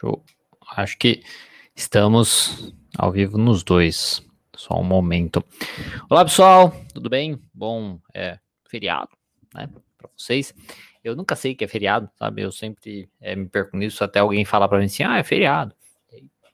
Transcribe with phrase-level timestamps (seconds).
[0.00, 0.24] Show.
[0.76, 1.22] Acho que
[1.76, 4.26] estamos ao vivo nos dois.
[4.56, 5.44] Só um momento.
[6.08, 6.74] Olá, pessoal.
[6.94, 7.38] Tudo bem?
[7.52, 9.10] Bom é, feriado,
[9.54, 9.68] né?
[9.98, 10.54] Para vocês.
[11.04, 12.40] Eu nunca sei que é feriado, sabe?
[12.40, 15.74] Eu sempre é, me perco nisso até alguém falar para mim assim: ah, é feriado.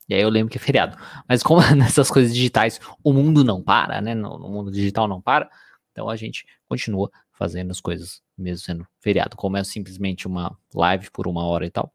[0.08, 0.98] E aí eu lembro que é feriado.
[1.28, 4.12] Mas como nessas coisas digitais o mundo não para, né?
[4.12, 5.48] No, no mundo digital não para.
[5.92, 9.36] Então a gente continua fazendo as coisas mesmo sendo feriado.
[9.36, 11.92] Como é simplesmente uma live por uma hora e tal,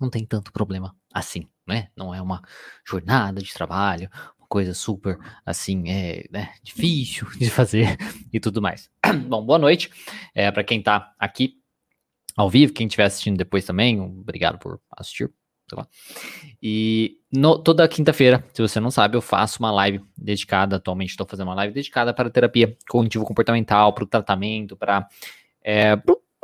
[0.00, 1.88] não tem tanto problema assim, né?
[1.96, 2.42] Não é uma
[2.86, 7.96] jornada de trabalho, uma coisa super assim, é né, difícil de fazer
[8.32, 8.90] e tudo mais.
[9.28, 9.90] Bom, boa noite
[10.34, 11.54] é, para quem tá aqui
[12.36, 15.30] ao vivo, quem estiver assistindo depois também, obrigado por assistir.
[16.62, 20.76] E no, toda quinta-feira, se você não sabe, eu faço uma live dedicada.
[20.76, 25.08] Atualmente estou fazendo uma live dedicada para terapia cognitivo-comportamental, para o tratamento, para
[25.62, 25.96] é,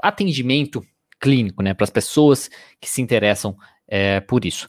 [0.03, 0.85] atendimento
[1.21, 1.75] clínico, né?
[1.75, 3.57] Para as pessoas que se interessam
[3.87, 4.69] é, por isso.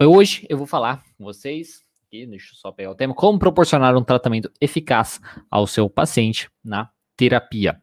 [0.00, 3.96] Hoje eu vou falar com vocês, aqui, deixa eu só pegar o tema, como proporcionar
[3.96, 7.80] um tratamento eficaz ao seu paciente na terapia.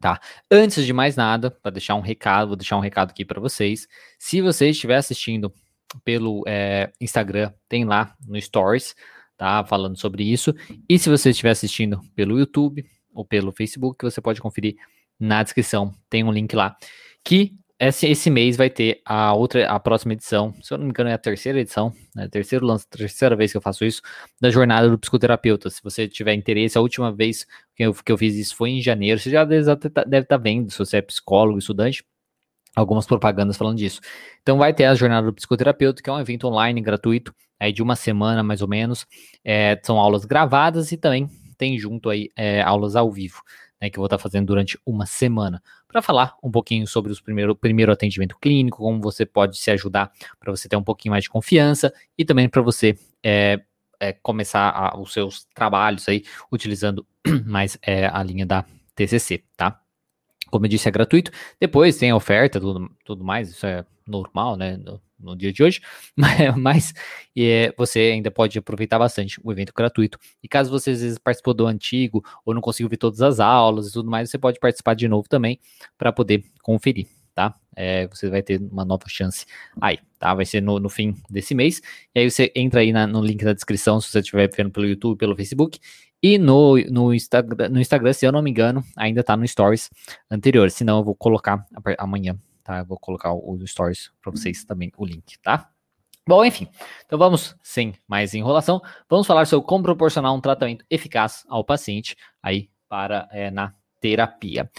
[0.00, 0.20] Tá?
[0.50, 3.88] Antes de mais nada, para deixar um recado, vou deixar um recado aqui para vocês.
[4.18, 5.52] Se você estiver assistindo
[6.04, 8.94] pelo é, Instagram, tem lá no Stories,
[9.36, 9.64] tá?
[9.64, 10.54] Falando sobre isso.
[10.88, 14.76] E se você estiver assistindo pelo YouTube ou pelo Facebook, você pode conferir
[15.18, 16.76] na descrição, tem um link lá.
[17.24, 20.90] Que esse, esse mês vai ter a outra, a próxima edição, se eu não me
[20.90, 24.00] engano é a terceira edição, né, terceiro lance, terceira vez que eu faço isso,
[24.40, 25.68] da jornada do psicoterapeuta.
[25.70, 28.80] Se você tiver interesse, a última vez que eu, que eu fiz isso foi em
[28.80, 32.04] janeiro, você já deve estar tá vendo, se você é psicólogo, estudante,
[32.76, 34.00] algumas propagandas falando disso.
[34.42, 37.82] Então vai ter a jornada do psicoterapeuta, que é um evento online gratuito, aí de
[37.82, 39.06] uma semana mais ou menos,
[39.44, 43.42] é, são aulas gravadas e também tem junto aí é, aulas ao vivo
[43.80, 47.20] né, que eu vou estar fazendo durante uma semana, para falar um pouquinho sobre os
[47.20, 51.24] primeiro, primeiro atendimento clínico, como você pode se ajudar para você ter um pouquinho mais
[51.24, 53.60] de confiança e também para você é,
[54.00, 57.06] é, começar a, os seus trabalhos aí utilizando
[57.46, 58.64] mais é, a linha da
[58.94, 59.80] TCC, tá?
[60.50, 61.30] Como eu disse, é gratuito.
[61.58, 64.78] Depois tem a oferta, tudo, tudo mais, isso é normal, né?
[65.18, 65.80] No dia de hoje,
[66.56, 66.92] mas
[67.36, 70.18] é, você ainda pode aproveitar bastante o evento gratuito.
[70.42, 73.88] E caso você às vezes participou do antigo ou não conseguiu ver todas as aulas
[73.88, 75.58] e tudo mais, você pode participar de novo também
[75.96, 77.54] para poder conferir, tá?
[77.76, 79.46] É, você vai ter uma nova chance
[79.80, 80.32] aí, tá?
[80.34, 81.80] Vai ser no, no fim desse mês.
[82.14, 84.86] E aí você entra aí na, no link da descrição, se você estiver vendo pelo
[84.86, 85.78] YouTube, pelo Facebook.
[86.22, 89.90] E no, no, Instagram, no Instagram, se eu não me engano, ainda tá no Stories
[90.30, 90.70] anterior.
[90.70, 91.66] Senão eu vou colocar
[91.98, 92.78] amanhã tá?
[92.78, 95.70] Eu vou colocar o, stories para vocês também, o link, tá?
[96.26, 96.66] Bom, enfim,
[97.04, 98.80] então vamos, sem mais enrolação,
[99.10, 104.70] vamos falar sobre como proporcionar um tratamento eficaz ao paciente aí para é, na terapia.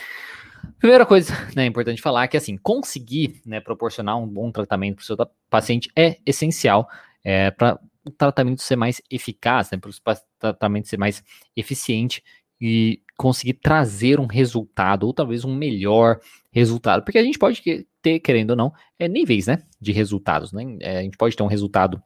[0.79, 5.03] Primeira coisa, né, importante falar é que assim, conseguir né, proporcionar um bom tratamento para
[5.03, 6.90] o seu paciente é essencial
[7.24, 9.94] é, para o tratamento ser mais eficaz, né, para o
[10.40, 11.24] tratamento ser mais
[11.56, 12.24] eficiente
[12.59, 16.19] e conseguir trazer um resultado, ou talvez um melhor
[16.51, 17.03] resultado.
[17.03, 17.61] Porque a gente pode
[18.01, 20.51] ter, querendo ou não, é, níveis né, de resultados.
[20.51, 20.77] Né?
[20.81, 22.01] É, a gente pode ter um resultado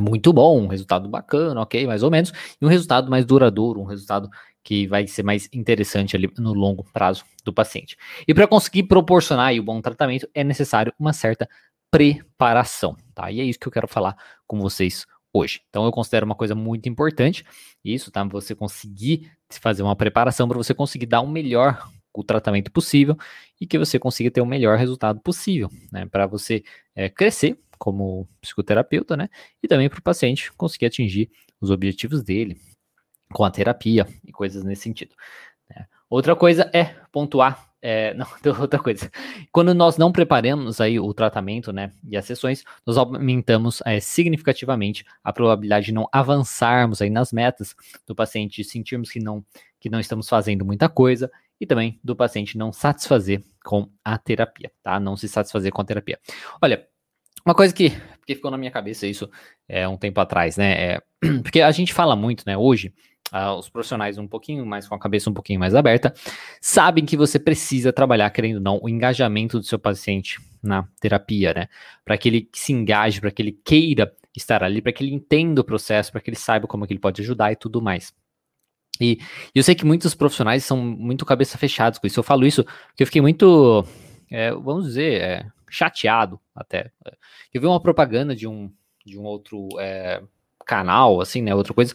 [0.00, 3.84] muito bom, um resultado bacana, ok, mais ou menos, e um resultado mais duradouro, um
[3.84, 4.28] resultado
[4.62, 7.96] que vai ser mais interessante ali no longo prazo do paciente.
[8.28, 11.48] E para conseguir proporcionar o bom tratamento, é necessário uma certa
[11.90, 13.30] preparação, tá?
[13.32, 15.60] E é isso que eu quero falar com vocês hoje.
[15.68, 17.44] Então eu considero uma coisa muito importante
[17.84, 18.22] isso, tá?
[18.24, 23.16] Você conseguir fazer uma preparação para você conseguir dar o um melhor o tratamento possível
[23.60, 26.06] e que você consiga ter o melhor resultado possível, né?
[26.06, 26.62] Para você
[26.94, 29.28] é, crescer como psicoterapeuta, né?
[29.62, 31.30] E também para o paciente conseguir atingir
[31.60, 32.58] os objetivos dele
[33.32, 35.14] com a terapia e coisas nesse sentido.
[35.68, 35.86] Né?
[36.08, 38.26] Outra coisa é pontuar é, não,
[38.60, 39.10] outra coisa.
[39.50, 45.04] Quando nós não preparamos aí o tratamento, né, e as sessões, nós aumentamos é, significativamente
[45.24, 47.74] a probabilidade de não avançarmos aí nas metas
[48.06, 49.44] do paciente, sentirmos que não,
[49.78, 51.30] que não estamos fazendo muita coisa
[51.60, 54.98] e também do paciente não satisfazer com a terapia, tá?
[54.98, 56.18] Não se satisfazer com a terapia.
[56.60, 56.86] Olha,
[57.44, 57.90] uma coisa que,
[58.26, 59.30] que ficou na minha cabeça isso
[59.68, 60.94] é um tempo atrás, né?
[60.94, 61.02] É,
[61.42, 62.94] porque a gente fala muito, né, hoje,
[63.32, 66.14] uh, os profissionais um pouquinho mais com a cabeça um pouquinho mais aberta,
[66.60, 71.54] sabem que você precisa trabalhar, querendo ou não, o engajamento do seu paciente na terapia,
[71.54, 71.68] né?
[72.04, 75.60] Para que ele se engaje, para que ele queira estar ali, para que ele entenda
[75.60, 78.12] o processo, para que ele saiba como que ele pode ajudar e tudo mais.
[79.00, 79.18] E
[79.54, 82.20] eu sei que muitos profissionais são muito cabeça fechados com isso.
[82.20, 83.84] Eu falo isso porque eu fiquei muito,
[84.30, 86.92] é, vamos dizer, é, chateado até.
[87.52, 88.70] Eu vi uma propaganda de um,
[89.04, 90.22] de um outro é,
[90.70, 91.92] canal, assim, né, outra coisa,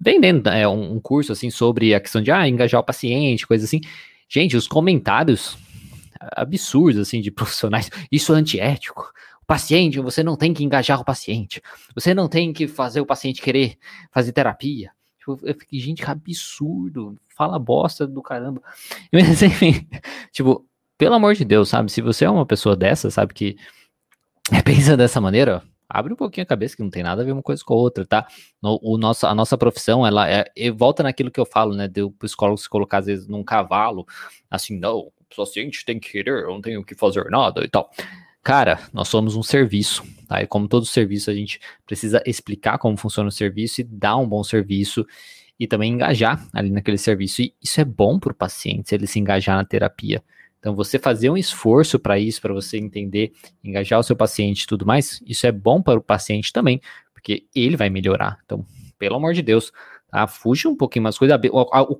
[0.00, 3.80] vendendo é, um, curso, assim, sobre a questão de, ah, engajar o paciente, coisa assim.
[4.28, 5.56] Gente, os comentários
[6.34, 9.12] absurdos, assim, de profissionais, isso é antiético,
[9.46, 11.62] paciente, você não tem que engajar o paciente.
[11.94, 13.78] Você não tem que fazer o paciente querer
[14.10, 14.90] fazer terapia.
[15.20, 17.16] Tipo, eu fiquei, gente, que absurdo.
[17.28, 18.60] Fala bosta do caramba.
[19.12, 19.86] Mas, enfim,
[20.32, 20.66] tipo,
[20.98, 21.92] pelo amor de Deus, sabe?
[21.92, 23.56] Se você é uma pessoa dessa, sabe, que
[24.64, 27.42] pensa dessa maneira, abre um pouquinho a cabeça que não tem nada a ver uma
[27.42, 28.26] coisa com a outra, tá?
[28.62, 30.44] No, o nosso, a nossa profissão, ela é,
[30.74, 31.88] volta naquilo que eu falo, né?
[31.88, 34.06] De o psicólogo se colocar às vezes num cavalo,
[34.50, 37.90] assim, não, o paciente tem que querer, eu não tenho que fazer nada e tal.
[38.42, 40.40] Cara, nós somos um serviço, tá?
[40.40, 44.28] E como todo serviço, a gente precisa explicar como funciona o serviço e dar um
[44.28, 45.04] bom serviço
[45.58, 47.42] e também engajar ali naquele serviço.
[47.42, 50.22] E isso é bom para o paciente, se ele se engajar na terapia.
[50.66, 53.32] Então, você fazer um esforço para isso, para você entender,
[53.62, 56.80] engajar o seu paciente e tudo mais, isso é bom para o paciente também,
[57.14, 58.40] porque ele vai melhorar.
[58.44, 58.66] Então,
[58.98, 59.70] pelo amor de Deus,
[60.10, 60.26] tá?
[60.26, 61.38] fuja um pouquinho mais coisas,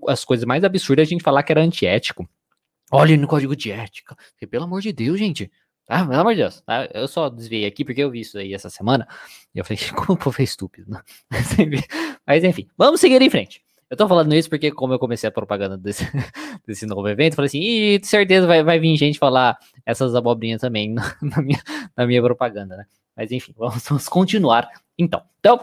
[0.08, 2.28] as coisas mais absurdas a gente falar que era antiético.
[2.90, 4.16] Olhe no código de ética.
[4.32, 5.48] Porque, pelo amor de Deus, gente.
[5.88, 6.60] Ah, pelo amor de Deus.
[6.62, 6.88] Tá?
[6.92, 9.06] Eu só desviei aqui porque eu vi isso aí essa semana.
[9.54, 11.00] E eu falei, como o povo é estúpido, né?
[12.26, 13.64] Mas enfim, vamos seguir em frente.
[13.88, 16.04] Eu tô falando isso porque, como eu comecei a propaganda desse,
[16.66, 20.92] desse novo evento, falei assim, e certeza vai, vai vir gente falar essas abobrinhas também
[20.92, 21.62] na, na, minha,
[21.96, 22.86] na minha propaganda, né?
[23.16, 24.68] Mas enfim, vamos, vamos continuar
[24.98, 25.22] então.
[25.38, 25.60] Então,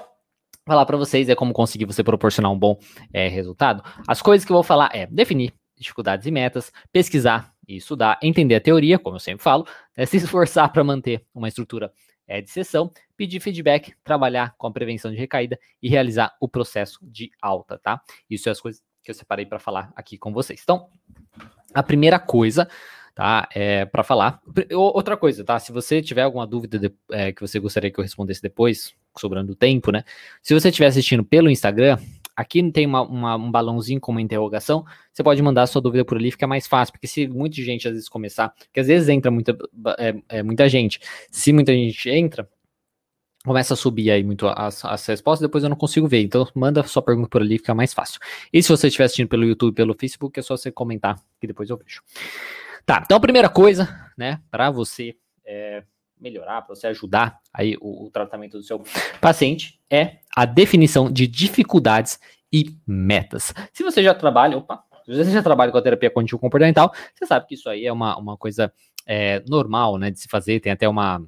[0.66, 2.78] falar para vocês é como conseguir você proporcionar um bom
[3.12, 3.84] é, resultado.
[4.08, 8.56] As coisas que eu vou falar é definir dificuldades e metas, pesquisar e estudar, entender
[8.56, 9.68] a teoria, como eu sempre falo,
[9.98, 11.92] né, se esforçar para manter uma estrutura
[12.28, 17.00] é, de sessão, pedir feedback, trabalhar com a prevenção de recaída e realizar o processo
[17.02, 18.02] de alta, tá?
[18.30, 20.62] Isso é as coisas que eu separei para falar aqui com vocês.
[20.64, 20.88] Então,
[21.74, 22.70] a primeira coisa,
[23.14, 24.42] tá, é para falar.
[24.72, 25.60] Outra coisa, tá?
[25.60, 29.56] Se você tiver alguma dúvida de, é, que você gostaria que eu respondesse depois, sobrando
[29.56, 30.04] tempo, né?
[30.42, 31.98] Se você estiver assistindo pelo Instagram,
[32.36, 34.86] Aqui tem uma, uma, um balãozinho com uma interrogação.
[35.12, 36.92] Você pode mandar sua dúvida por ali, fica mais fácil.
[36.94, 39.58] Porque se muita gente às vezes começar, porque às vezes entra muita,
[40.00, 41.00] é, é, muita gente.
[41.30, 42.50] Se muita gente entra,
[43.46, 46.24] começa a subir aí muito as, as respostas, depois eu não consigo ver.
[46.24, 48.20] Então, manda sua pergunta por ali, fica mais fácil.
[48.52, 51.70] E se você estiver assistindo pelo YouTube, pelo Facebook, é só você comentar, que depois
[51.70, 52.02] eu vejo.
[52.86, 55.16] Tá, então a primeira coisa, né, para você
[55.46, 55.84] é,
[56.24, 58.82] melhorar, para você ajudar aí o, o, tratamento do seu
[59.20, 62.20] paciente, é a definição de dificuldades
[62.52, 63.54] e metas.
[63.74, 67.26] Se você já trabalha, opa, se você já trabalha com a terapia cognitivo comportamental, você
[67.26, 68.74] sabe que isso aí é uma, uma coisa
[69.06, 71.22] é, normal, né, de se fazer, tem até uma,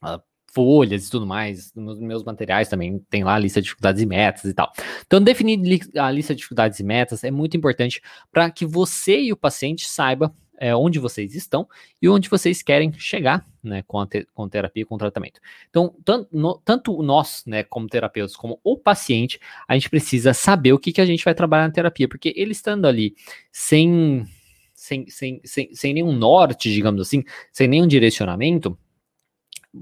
[0.00, 0.22] uma
[0.56, 4.06] folhas e tudo mais, nos meus materiais também tem lá a lista de dificuldades e
[4.06, 4.72] metas e tal.
[5.06, 5.60] Então, definir
[5.98, 8.00] a lista de dificuldades e metas é muito importante
[8.32, 11.68] para que você e o paciente saiba é, onde vocês estão
[12.00, 15.40] e onde vocês querem chegar né, com, a te, com terapia e com tratamento.
[15.68, 20.72] Então, tanto, no, tanto nós, né, como terapeutas, como o paciente, a gente precisa saber
[20.72, 23.14] o que, que a gente vai trabalhar na terapia, porque ele estando ali
[23.50, 24.24] sem,
[24.74, 28.78] sem, sem, sem, sem nenhum norte, digamos assim, sem nenhum direcionamento,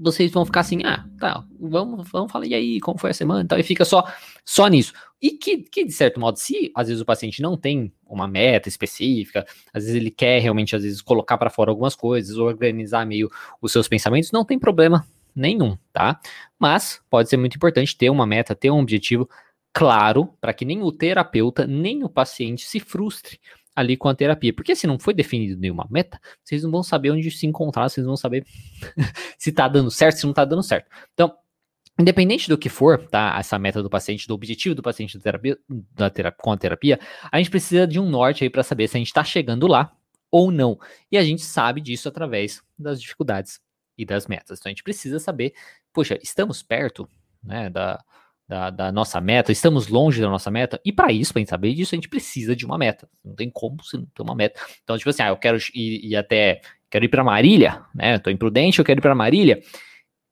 [0.01, 3.41] vocês vão ficar assim, ah, tá, vamos, vamos falar, e aí, como foi a semana
[3.41, 4.03] e tal, e fica só,
[4.43, 4.93] só nisso.
[5.21, 8.69] E que, que, de certo modo, se às vezes o paciente não tem uma meta
[8.69, 13.29] específica, às vezes ele quer realmente, às vezes, colocar para fora algumas coisas, organizar meio
[13.61, 15.05] os seus pensamentos, não tem problema
[15.35, 16.19] nenhum, tá?
[16.59, 19.29] Mas pode ser muito importante ter uma meta, ter um objetivo
[19.73, 23.39] claro, para que nem o terapeuta, nem o paciente se frustre
[23.75, 24.53] ali com a terapia.
[24.53, 28.05] Porque se não foi definido nenhuma meta, vocês não vão saber onde se encontrar, vocês
[28.05, 28.45] não vão saber
[29.37, 30.89] se tá dando certo, se não tá dando certo.
[31.13, 31.35] Então,
[31.97, 33.37] Independente do que for, tá?
[33.39, 36.99] Essa meta do paciente, do objetivo do paciente da terapia, da terapia, com a terapia,
[37.31, 39.95] a gente precisa de um norte aí para saber se a gente está chegando lá
[40.29, 40.77] ou não.
[41.09, 43.61] E a gente sabe disso através das dificuldades
[43.97, 44.59] e das metas.
[44.59, 45.53] Então a gente precisa saber,
[45.93, 47.07] poxa, estamos perto,
[47.41, 48.03] né, da,
[48.47, 51.73] da, da, nossa meta, estamos longe da nossa meta, e para isso, para gente saber
[51.73, 53.09] disso, a gente precisa de uma meta.
[53.23, 54.59] Não tem como se não ter uma meta.
[54.83, 58.19] Então, tipo assim, ah, eu quero ir, ir até, quero ir para Marília, né?
[58.19, 59.61] Tô imprudente, eu quero ir para Marília.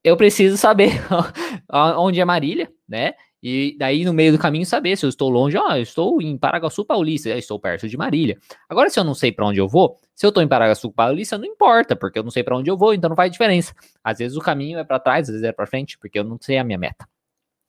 [0.03, 0.91] Eu preciso saber
[1.72, 3.13] onde é Marília, né?
[3.46, 6.38] E daí, no meio do caminho, saber se eu estou longe, ó, eu estou em
[6.38, 8.38] Paraguaçu Paulista, eu estou perto de Marília.
[8.70, 11.38] Agora, se eu não sei para onde eu vou, se eu estou em Paraguaçu Paulista,
[11.38, 13.75] não importa, porque eu não sei para onde eu vou, então não faz diferença.
[14.01, 16.38] Às vezes o caminho é para trás, às vezes é para frente, porque eu não
[16.39, 17.05] sei a minha meta.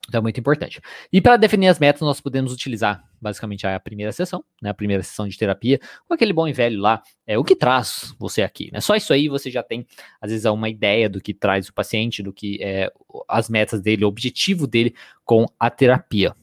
[0.09, 0.81] Então é muito importante.
[1.13, 5.03] E para definir as metas, nós podemos utilizar basicamente a primeira sessão, né, a primeira
[5.03, 8.71] sessão de terapia, com aquele bom e velho lá, é o que traz você aqui,
[8.71, 8.81] né?
[8.81, 9.87] Só isso aí você já tem
[10.21, 12.93] às vezes uma ideia do que traz o paciente, do que é
[13.29, 14.95] as metas dele, o objetivo dele
[15.25, 16.35] com a terapia.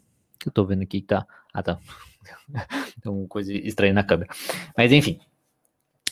[0.44, 1.80] Eu tô vendo aqui que tá, ah tá,
[3.02, 4.30] tem uma coisa estranha na câmera.
[4.76, 5.20] Mas enfim,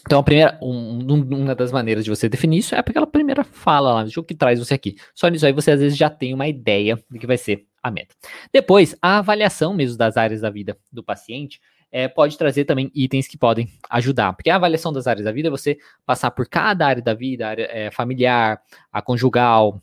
[0.06, 3.94] então, a primeira, um, uma das maneiras de você definir isso é aquela primeira fala
[3.94, 4.96] lá, o que traz você aqui.
[5.13, 7.91] Só nisso aí você às vezes já tem uma ideia do que vai ser a
[7.91, 8.15] meta.
[8.51, 11.60] Depois, a avaliação mesmo das áreas da vida do paciente
[11.91, 14.34] é, pode trazer também itens que podem ajudar.
[14.34, 17.48] Porque a avaliação das áreas da vida é você passar por cada área da vida,
[17.48, 19.82] área é, familiar, a conjugal,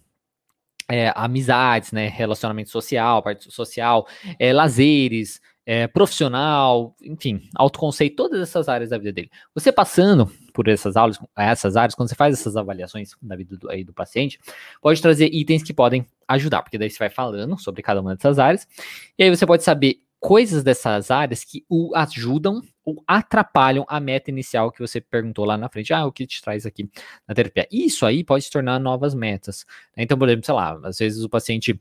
[0.88, 4.06] é, amizades, né, relacionamento social, parte social,
[4.38, 9.30] é, lazeres, é, profissional, enfim, autoconceito, todas essas áreas da vida dele.
[9.52, 13.68] Você passando por essas aulas, essas áreas, quando você faz essas avaliações da vida do,
[13.68, 14.38] aí do paciente,
[14.80, 18.38] pode trazer itens que podem ajudar, porque daí você vai falando sobre cada uma dessas
[18.38, 18.66] áreas,
[19.18, 24.30] e aí você pode saber coisas dessas áreas que o ajudam ou atrapalham a meta
[24.30, 25.92] inicial que você perguntou lá na frente.
[25.92, 26.88] Ah, o que te traz aqui
[27.26, 27.66] na terapia?
[27.70, 29.66] Isso aí pode se tornar novas metas.
[29.96, 30.04] Né?
[30.04, 31.78] Então, por exemplo, sei lá, às vezes o paciente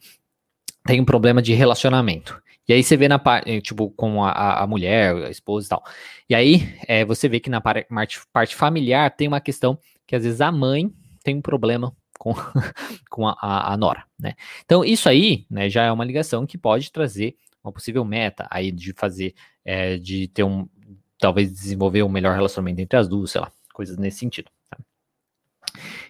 [0.85, 2.41] tem um problema de relacionamento.
[2.67, 5.69] E aí você vê na parte, eh, tipo, com a, a mulher, a esposa e
[5.69, 5.83] tal.
[6.29, 7.87] E aí é, você vê que na parte,
[8.33, 10.91] parte familiar tem uma questão que às vezes a mãe
[11.23, 12.33] tem um problema com,
[13.09, 14.33] com a, a, a, nora, né?
[14.63, 18.71] Então isso aí, né, já é uma ligação que pode trazer uma possível meta aí
[18.71, 20.67] de fazer, é, de ter um,
[21.19, 24.49] talvez desenvolver um melhor relacionamento entre as duas, sei lá, coisas nesse sentido.
[24.69, 24.77] Tá?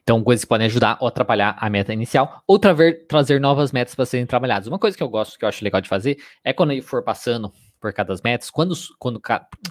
[0.05, 3.95] Então, coisas que podem ajudar ou atrapalhar a meta inicial, ou traver, trazer novas metas
[3.95, 4.67] para serem trabalhadas.
[4.67, 7.01] Uma coisa que eu gosto, que eu acho legal de fazer, é quando ele for
[7.01, 9.19] passando por cada metas, quando, quando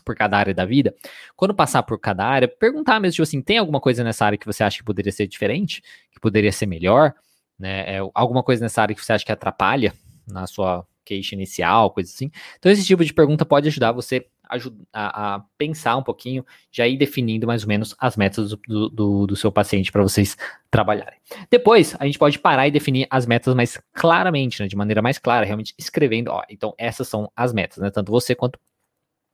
[0.04, 0.92] por cada área da vida,
[1.36, 4.44] quando passar por cada área, perguntar mesmo, tipo assim, tem alguma coisa nessa área que
[4.44, 7.14] você acha que poderia ser diferente, que poderia ser melhor,
[7.56, 7.96] né?
[7.96, 9.94] É, alguma coisa nessa área que você acha que atrapalha
[10.26, 12.32] na sua queixa inicial, coisa assim.
[12.58, 14.26] Então, esse tipo de pergunta pode ajudar você
[14.92, 19.26] a, a, pensar um pouquinho, já ir definindo mais ou menos as metas do, do,
[19.26, 20.36] do seu paciente para vocês
[20.70, 21.18] trabalharem.
[21.50, 25.18] Depois, a gente pode parar e definir as metas mais claramente, né, de maneira mais
[25.18, 28.58] clara, realmente escrevendo, ó, então essas são as metas, né, tanto você quanto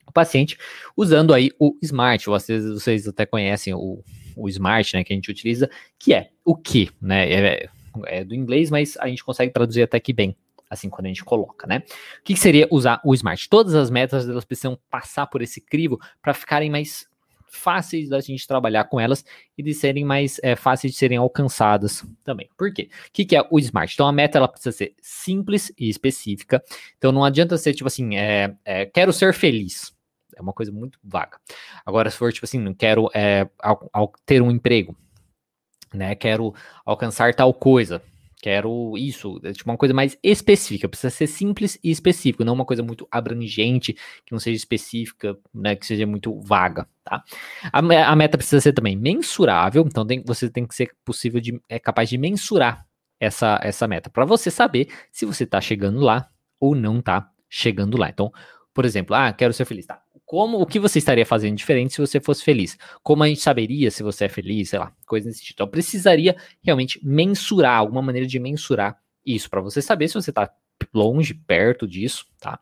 [0.06, 0.58] o paciente,
[0.96, 4.02] usando aí o SMART, ou às vezes vocês até conhecem o,
[4.36, 7.68] o SMART, né, que a gente utiliza, que é o que, né, é,
[8.06, 10.36] é do inglês, mas a gente consegue traduzir até que bem,
[10.70, 11.82] assim quando a gente coloca, né?
[12.20, 13.48] O que, que seria usar o Smart?
[13.48, 17.10] Todas as metas elas precisam passar por esse crivo para ficarem mais
[17.50, 19.24] fáceis da gente trabalhar com elas
[19.58, 22.48] e de serem mais é, fáceis de serem alcançadas também.
[22.56, 22.88] Por quê?
[23.08, 23.92] O que, que é o Smart?
[23.92, 26.62] Então a meta ela precisa ser simples e específica.
[26.96, 29.92] Então não adianta ser tipo assim, é, é, quero ser feliz.
[30.36, 31.38] É uma coisa muito vaga.
[31.84, 33.10] Agora, se for tipo assim, não quero
[33.58, 34.96] ao, ao ter um emprego,
[35.92, 36.14] né?
[36.14, 36.54] Quero
[36.86, 38.00] alcançar tal coisa
[38.40, 42.64] quero isso, é tipo uma coisa mais específica, precisa ser simples e específico, não uma
[42.64, 47.23] coisa muito abrangente, que não seja específica, né, que seja muito vaga, tá?
[47.73, 51.61] A, a meta precisa ser também mensurável, então tem, você tem que ser possível de,
[51.68, 52.87] é capaz de mensurar
[53.18, 56.28] essa, essa meta, para você saber se você está chegando lá
[56.59, 58.09] ou não está chegando lá.
[58.09, 58.32] Então,
[58.73, 60.00] por exemplo, ah, quero ser feliz, tá?
[60.30, 62.78] Como, o que você estaria fazendo diferente se você fosse feliz?
[63.02, 65.54] Como a gente saberia se você é feliz, sei lá, coisa nesse tipo.
[65.54, 68.96] Então, precisaria realmente mensurar, alguma maneira de mensurar
[69.26, 70.49] isso, para você saber se você está
[70.94, 72.60] longe, perto disso, tá?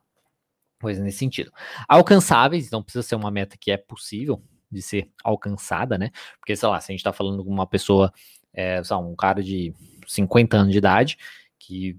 [0.81, 1.53] Coisa nesse sentido.
[1.87, 6.11] Alcançáveis, então precisa ser uma meta que é possível de ser alcançada, né?
[6.41, 8.11] Porque, sei lá, se a gente está falando com uma pessoa,
[8.51, 9.75] é, sei lá, um cara de
[10.07, 11.19] 50 anos de idade,
[11.59, 11.99] que,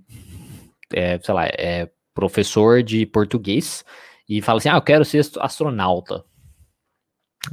[0.91, 3.85] é, sei lá, é professor de português,
[4.29, 6.23] e fala assim: ah, eu quero ser astronauta.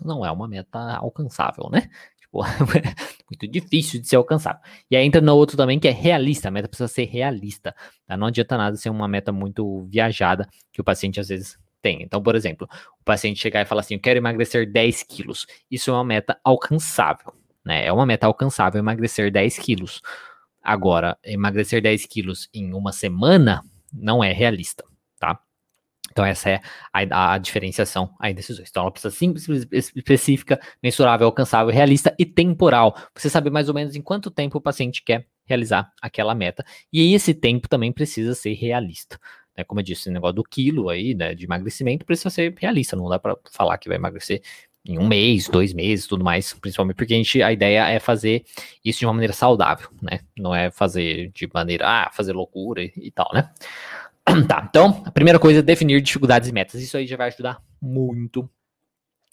[0.04, 1.88] Não é uma meta alcançável, né?
[2.26, 2.42] Tipo,
[3.30, 4.60] muito difícil de ser alcançável.
[4.90, 6.48] E aí entra no outro também que é realista.
[6.48, 7.74] A meta precisa ser realista.
[8.04, 8.16] Tá?
[8.16, 12.02] Não adianta nada ser uma meta muito viajada que o paciente às vezes tem.
[12.02, 12.68] Então, por exemplo,
[13.00, 15.46] o paciente chegar e falar assim: eu quero emagrecer 10 quilos.
[15.70, 17.32] Isso é uma meta alcançável.
[17.64, 17.86] Né?
[17.86, 20.02] É uma meta alcançável emagrecer 10 quilos.
[20.60, 24.84] Agora, emagrecer 10 quilos em uma semana não é realista.
[26.16, 28.70] Então, essa é a, a, diferenciação aí desses dois.
[28.70, 32.96] Então, ela precisa simples, específica, mensurável, alcançável, realista e temporal.
[33.14, 36.64] Você saber mais ou menos em quanto tempo o paciente quer realizar aquela meta.
[36.90, 39.20] E esse tempo também precisa ser realista.
[39.54, 39.62] Né?
[39.62, 42.96] Como eu disse, o negócio do quilo aí, né, de emagrecimento, precisa ser realista.
[42.96, 44.40] Não dá para falar que vai emagrecer
[44.86, 48.44] em um mês, dois meses, tudo mais, principalmente porque a gente a ideia é fazer
[48.82, 50.20] isso de uma maneira saudável, né?
[50.38, 53.50] Não é fazer de maneira ah, fazer loucura e, e tal, né?
[54.48, 56.80] Tá, então, a primeira coisa é definir dificuldades e metas.
[56.82, 58.48] Isso aí já vai ajudar muito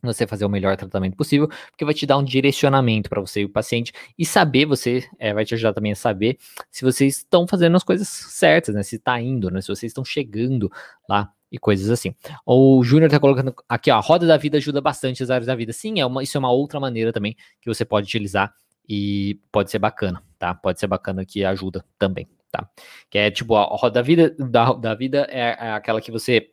[0.02, 3.46] você fazer o melhor tratamento possível, porque vai te dar um direcionamento para você e
[3.46, 6.38] o paciente e saber, você é, vai te ajudar também a saber
[6.70, 8.84] se vocês estão fazendo as coisas certas, né?
[8.84, 9.62] Se está indo, né?
[9.62, 10.70] Se vocês estão chegando
[11.08, 12.14] lá e coisas assim.
[12.46, 15.56] O Júnior está colocando aqui, ó, a roda da vida ajuda bastante as áreas da
[15.56, 15.72] vida.
[15.72, 18.54] Sim, é uma, isso é uma outra maneira também que você pode utilizar
[18.90, 20.54] e pode ser bacana, tá?
[20.54, 22.70] Pode ser bacana que ajuda também, tá?
[23.10, 26.52] Que é tipo, a roda da vida, da, da vida é, é aquela que você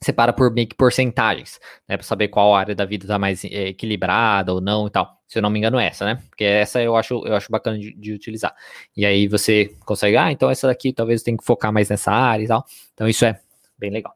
[0.00, 1.96] separa por meio que porcentagens, né?
[1.96, 5.18] Para saber qual área da vida tá mais é, equilibrada ou não e tal.
[5.26, 6.22] Se eu não me engano, é essa, né?
[6.28, 8.54] Porque essa eu acho, eu acho bacana de, de, utilizar.
[8.96, 12.12] E aí você consegue, ah, então essa daqui talvez eu tenha que focar mais nessa
[12.12, 12.64] área e tal.
[12.94, 13.40] Então isso é
[13.76, 14.14] bem legal.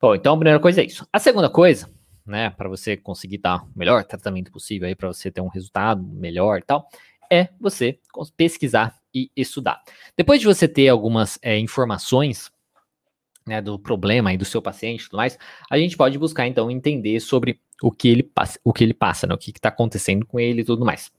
[0.00, 1.06] Bom, então a primeira coisa é isso.
[1.12, 1.88] A segunda coisa,
[2.26, 6.02] né, para você conseguir dar o melhor tratamento possível aí, para você ter um resultado
[6.02, 6.88] melhor e tal,
[7.30, 7.98] é você
[8.36, 9.80] pesquisar e estudar.
[10.16, 12.50] Depois de você ter algumas é, informações
[13.46, 15.38] né, do problema e do seu paciente e tudo mais,
[15.70, 19.26] a gente pode buscar então entender sobre o que ele passa, o que ele passa,
[19.26, 21.10] né, o que está acontecendo com ele e tudo mais.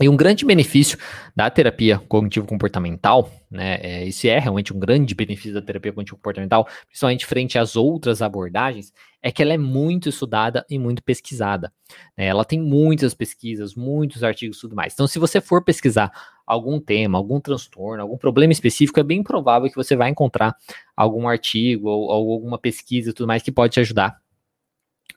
[0.00, 0.96] E um grande benefício
[1.34, 7.58] da terapia cognitivo-comportamental, né, é, é realmente um grande benefício da terapia cognitivo-comportamental, principalmente frente
[7.58, 11.72] às outras abordagens, é que ela é muito estudada e muito pesquisada.
[12.16, 12.26] Né?
[12.26, 14.92] Ela tem muitas pesquisas, muitos artigos e tudo mais.
[14.92, 16.12] Então, se você for pesquisar
[16.48, 20.56] algum tema, algum transtorno, algum problema específico, é bem provável que você vai encontrar
[20.96, 24.18] algum artigo ou, ou alguma pesquisa e tudo mais que pode te ajudar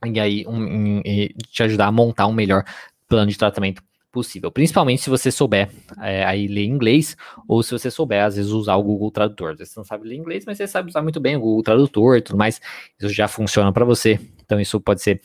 [0.06, 1.02] e aí um, um,
[1.52, 2.64] te ajudar a montar um melhor
[3.08, 4.52] plano de tratamento possível.
[4.52, 5.70] Principalmente se você souber
[6.02, 7.16] é, aí ler inglês,
[7.48, 9.56] ou se você souber, às vezes, usar o Google Tradutor.
[9.58, 12.22] Você não sabe ler inglês, mas você sabe usar muito bem o Google Tradutor e
[12.22, 12.60] tudo mais.
[13.00, 14.20] Isso já funciona para você.
[14.44, 15.22] Então, isso pode ser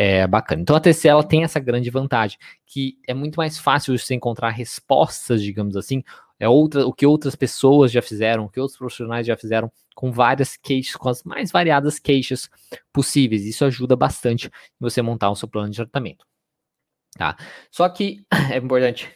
[0.00, 0.62] é, bacana.
[0.62, 4.50] Então, a TC ela tem essa grande vantagem, que é muito mais fácil você encontrar
[4.50, 6.04] respostas, digamos assim,
[6.38, 10.12] é outra, o que outras pessoas já fizeram, o que outros profissionais já fizeram, com
[10.12, 12.48] várias queixas, com as mais variadas queixas
[12.92, 13.44] possíveis.
[13.44, 16.24] Isso ajuda bastante você montar o seu plano de tratamento.
[17.16, 17.36] Tá?
[17.68, 19.10] Só que é importante,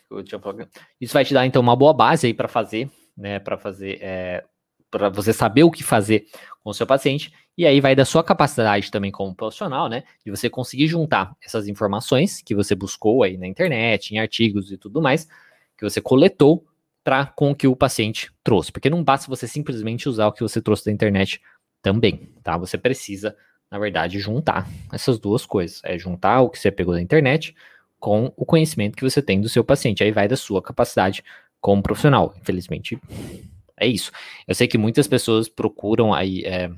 [1.01, 4.45] isso vai te dar então uma boa base aí para fazer, né, para fazer, é,
[4.93, 6.27] para você saber o que fazer
[6.63, 10.31] com o seu paciente, e aí vai da sua capacidade também como profissional, né, de
[10.31, 15.03] você conseguir juntar essas informações que você buscou aí na internet, em artigos e tudo
[15.03, 15.27] mais,
[15.77, 16.65] que você coletou
[17.03, 20.43] para com o que o paciente trouxe, porque não basta você simplesmente usar o que
[20.43, 21.41] você trouxe da internet
[21.81, 22.57] também, tá?
[22.59, 23.37] Você precisa,
[23.71, 27.57] na verdade, juntar essas duas coisas, é juntar o que você pegou da internet
[27.99, 30.05] com o conhecimento que você tem do seu paciente.
[30.05, 31.25] Aí vai da sua capacidade
[31.61, 32.35] como profissional.
[32.41, 32.99] Infelizmente,
[33.79, 34.11] é isso.
[34.47, 36.71] Eu sei que muitas pessoas procuram aí é,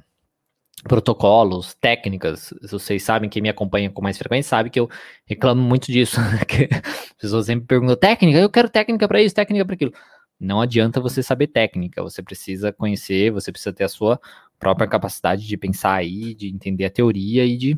[0.85, 2.53] protocolos, técnicas.
[2.63, 4.89] Vocês sabem, quem me acompanha com mais frequência sabe que eu
[5.27, 6.21] reclamo muito disso.
[6.21, 9.93] As pessoas sempre perguntam: técnica, eu quero técnica para isso, técnica para aquilo.
[10.39, 14.21] Não adianta você saber técnica, você precisa conhecer, você precisa ter a sua
[14.59, 17.77] própria capacidade de pensar aí, de entender a teoria e de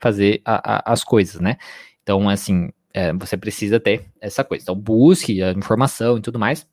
[0.00, 1.56] fazer a, a, as coisas, né?
[2.02, 4.62] Então, assim, é, você precisa ter essa coisa.
[4.62, 6.66] Então, busque a informação e tudo mais,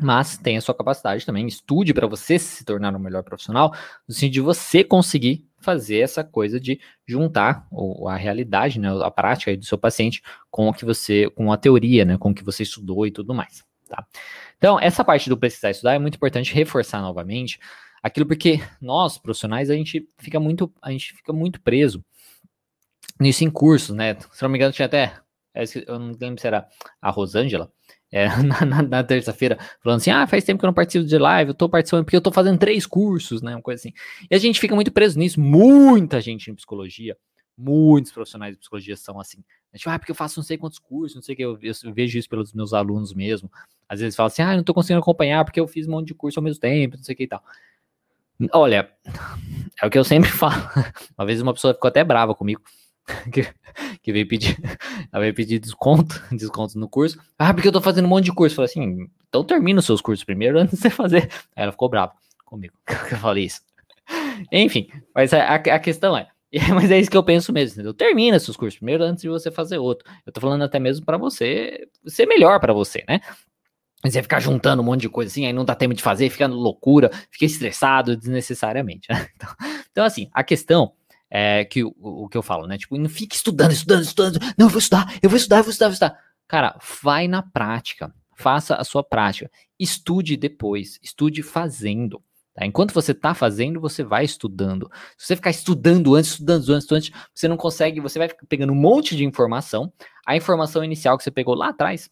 [0.00, 1.46] mas tenha a sua capacidade também.
[1.46, 3.74] Estude para você se tornar um melhor profissional,
[4.08, 7.66] no sentido de você conseguir fazer essa coisa de juntar
[8.08, 12.04] a realidade, né, a prática do seu paciente com o que você, com a teoria,
[12.04, 13.62] né, com o que você estudou e tudo mais.
[13.88, 14.06] Tá?
[14.56, 17.58] Então, essa parte do precisar estudar é muito importante reforçar novamente
[18.02, 22.02] aquilo porque nós profissionais a gente fica muito a gente fica muito preso
[23.20, 24.16] nisso em cursos, né?
[24.32, 25.14] Se não me engano tinha até
[25.54, 26.66] é eu não lembro se era
[27.02, 27.70] a Rosângela,
[28.12, 31.18] é, na, na, na terça-feira, falando assim: ah, faz tempo que eu não participo de
[31.18, 33.54] live, eu tô participando porque eu tô fazendo três cursos, né?
[33.54, 33.92] Uma coisa assim.
[34.30, 37.16] E a gente fica muito preso nisso, muita gente em psicologia,
[37.56, 39.38] muitos profissionais de psicologia são assim.
[39.72, 41.58] A gente, ah, porque eu faço não sei quantos cursos, não sei o que, eu,
[41.62, 43.50] eu, vejo isso pelos meus alunos mesmo.
[43.88, 46.08] Às vezes fala assim, ah, eu não tô conseguindo acompanhar porque eu fiz um monte
[46.08, 47.42] de curso ao mesmo tempo, não sei o que e tal.
[48.52, 48.90] Olha,
[49.80, 50.60] é o que eu sempre falo.
[51.16, 52.62] Uma vez uma pessoa ficou até brava comigo
[53.32, 53.46] que,
[54.02, 54.56] que veio pedir,
[55.12, 57.18] ela veio pedir desconto, desconto no curso.
[57.38, 58.54] Ah, porque eu tô fazendo um monte de curso.
[58.54, 61.30] Eu falei assim, então termina os seus cursos primeiro antes de você fazer.
[61.54, 62.12] Aí ela ficou brava
[62.44, 63.60] comigo, que eu falei isso.
[64.50, 66.26] Enfim, mas a, a questão é,
[66.74, 67.94] mas é isso que eu penso mesmo, entendeu?
[67.94, 70.10] Termina seus cursos primeiro antes de você fazer outro.
[70.26, 73.20] Eu tô falando até mesmo para você ser melhor para você, né?
[74.02, 76.46] Você ficar juntando um monte de coisa assim, aí não dá tempo de fazer, fica
[76.46, 79.06] loucura, fica estressado desnecessariamente.
[79.10, 79.28] Né?
[79.36, 79.54] Então,
[79.92, 80.92] então, assim, a questão
[81.30, 82.76] é, que o, o, que eu falo, né?
[82.76, 84.40] Tipo, não fique estudando, estudando, estudando.
[84.58, 86.18] Não, eu vou estudar, eu vou estudar, eu vou estudar, eu vou estudar.
[86.48, 88.12] Cara, vai na prática.
[88.36, 89.50] Faça a sua prática.
[89.78, 90.98] Estude depois.
[91.02, 92.22] Estude fazendo.
[92.54, 92.66] Tá?
[92.66, 94.90] Enquanto você está fazendo, você vai estudando.
[95.16, 98.72] Se você ficar estudando antes, estudando antes, estudando antes, você não consegue, você vai pegando
[98.72, 99.92] um monte de informação.
[100.26, 102.10] A informação inicial que você pegou lá atrás,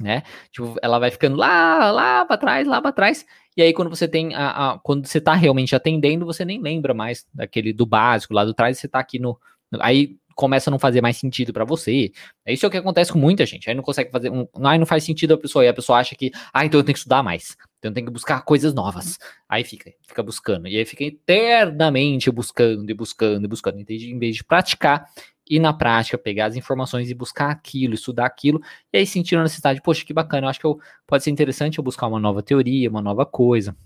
[0.00, 0.22] né?
[0.50, 3.24] Tipo, ela vai ficando lá, lá para trás, lá para trás,
[3.56, 6.92] e aí, quando você tem a, a quando você está realmente atendendo, você nem lembra
[6.92, 9.38] mais daquele do básico lá do trás, você está aqui no.
[9.80, 12.12] Aí começa a não fazer mais sentido para você.
[12.44, 13.68] É isso que acontece com muita gente.
[13.70, 14.30] Aí não consegue fazer.
[14.30, 15.64] Um, aí não faz sentido a pessoa.
[15.64, 17.56] E a pessoa acha que, ah, então eu tenho que estudar mais.
[17.78, 19.18] Então tenho que buscar coisas novas.
[19.48, 20.66] Aí fica, fica buscando.
[20.66, 23.78] E aí fica eternamente buscando e buscando e buscando.
[23.78, 25.06] Em vez de praticar
[25.48, 28.60] ir na prática, pegar as informações e buscar aquilo, estudar aquilo,
[28.92, 31.78] e aí sentir a necessidade, poxa, que bacana, eu acho que eu, pode ser interessante
[31.78, 33.76] eu buscar uma nova teoria, uma nova coisa,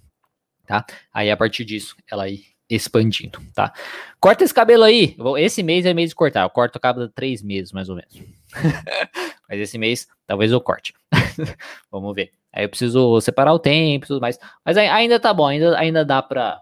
[0.67, 0.85] tá?
[1.13, 3.73] Aí a partir disso, ela ir expandindo, tá?
[4.19, 7.43] Corta esse cabelo aí, esse mês é mês de cortar, eu corto a cada três
[7.43, 8.23] meses, mais ou menos.
[9.49, 10.95] Mas esse mês, talvez eu corte.
[11.91, 12.40] Vamos ver.
[12.53, 14.39] Aí eu preciso separar o tempo e tudo mais.
[14.65, 16.61] Mas ainda tá bom, ainda, ainda dá pra,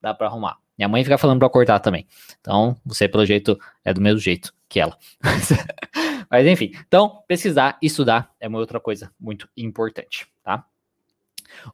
[0.00, 0.56] dá pra arrumar.
[0.76, 2.06] Minha mãe fica falando para cortar também.
[2.40, 4.96] Então, você, pelo jeito, é do mesmo jeito que ela.
[6.30, 10.66] Mas enfim, então pesquisar e estudar é uma outra coisa muito importante, tá?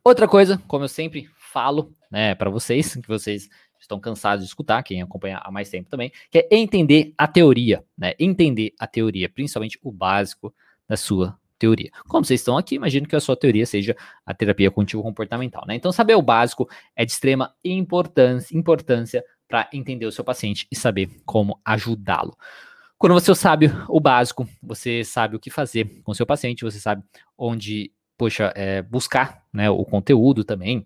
[0.04, 3.48] Outra coisa, como eu sempre falo, né, para vocês, que vocês
[3.80, 7.84] estão cansados de escutar, quem acompanha há mais tempo também, que é entender a teoria,
[7.98, 8.14] né?
[8.18, 10.54] Entender a teoria, principalmente o básico
[10.88, 11.92] da sua teoria.
[12.08, 13.96] Como vocês estão aqui, imagino que a sua teoria seja
[14.26, 15.76] a terapia contínua comportamental, né?
[15.76, 20.74] Então, saber o básico é de extrema importância, importância para entender o seu paciente e
[20.74, 22.36] saber como ajudá-lo.
[22.98, 26.80] Quando você sabe o básico, você sabe o que fazer com o seu paciente, você
[26.80, 27.04] sabe
[27.38, 30.84] onde, poxa, é, buscar né, o conteúdo também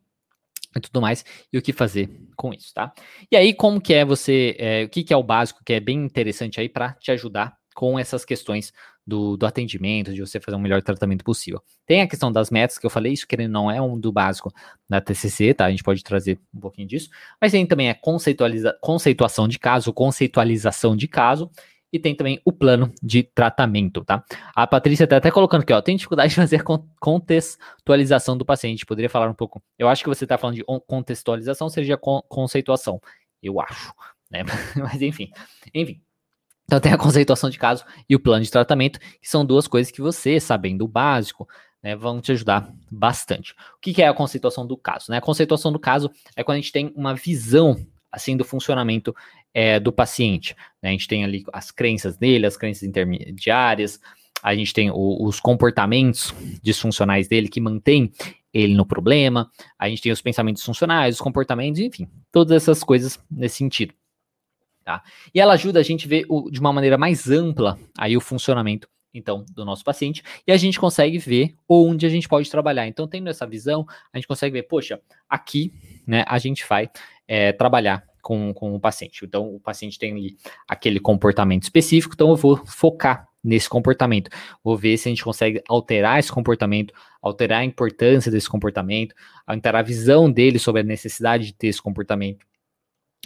[0.76, 2.92] e tudo mais, e o que fazer com isso, tá?
[3.32, 5.80] E aí, como que é você, é, o que, que é o básico, que é
[5.80, 8.72] bem interessante aí para te ajudar com essas questões
[9.06, 11.62] do, do, atendimento, de você fazer um melhor tratamento possível.
[11.86, 14.50] Tem a questão das metas, que eu falei, isso que não é um do básico
[14.88, 15.66] da TCC, tá?
[15.66, 17.10] A gente pode trazer um pouquinho disso.
[17.38, 21.50] Mas tem também a conceitualiza, conceituação de caso, conceitualização de caso,
[21.92, 24.24] e tem também o plano de tratamento, tá?
[24.54, 26.64] A Patrícia está até colocando aqui, ó, tem dificuldade de fazer
[26.98, 28.86] contextualização do paciente.
[28.86, 29.62] Poderia falar um pouco?
[29.78, 32.98] Eu acho que você está falando de contextualização, seja conceituação.
[33.42, 33.92] Eu acho,
[34.30, 34.44] né?
[34.76, 35.30] Mas enfim,
[35.74, 36.05] enfim.
[36.66, 39.90] Então tem a conceituação de caso e o plano de tratamento, que são duas coisas
[39.90, 41.48] que você, sabendo o básico,
[41.82, 43.52] né, vão te ajudar bastante.
[43.52, 45.10] O que, que é a conceituação do caso?
[45.10, 45.18] Né?
[45.18, 47.76] A conceituação do caso é quando a gente tem uma visão
[48.10, 49.14] assim do funcionamento
[49.54, 50.56] é, do paciente.
[50.82, 50.90] Né?
[50.90, 54.00] A gente tem ali as crenças dele, as crenças intermediárias,
[54.42, 58.12] a gente tem o, os comportamentos disfuncionais dele que mantém
[58.52, 63.20] ele no problema, a gente tem os pensamentos funcionais, os comportamentos, enfim, todas essas coisas
[63.30, 63.92] nesse sentido.
[64.86, 65.02] Tá?
[65.34, 68.20] E ela ajuda a gente a ver o, de uma maneira mais ampla aí o
[68.20, 72.86] funcionamento então do nosso paciente e a gente consegue ver onde a gente pode trabalhar.
[72.86, 75.72] Então, tendo essa visão, a gente consegue ver, poxa, aqui,
[76.06, 76.88] né, a gente vai
[77.26, 79.24] é, trabalhar com, com o paciente.
[79.24, 80.36] Então, o paciente tem
[80.68, 84.30] aquele comportamento específico, então eu vou focar nesse comportamento.
[84.62, 89.80] Vou ver se a gente consegue alterar esse comportamento, alterar a importância desse comportamento, alterar
[89.80, 92.46] a visão dele sobre a necessidade de ter esse comportamento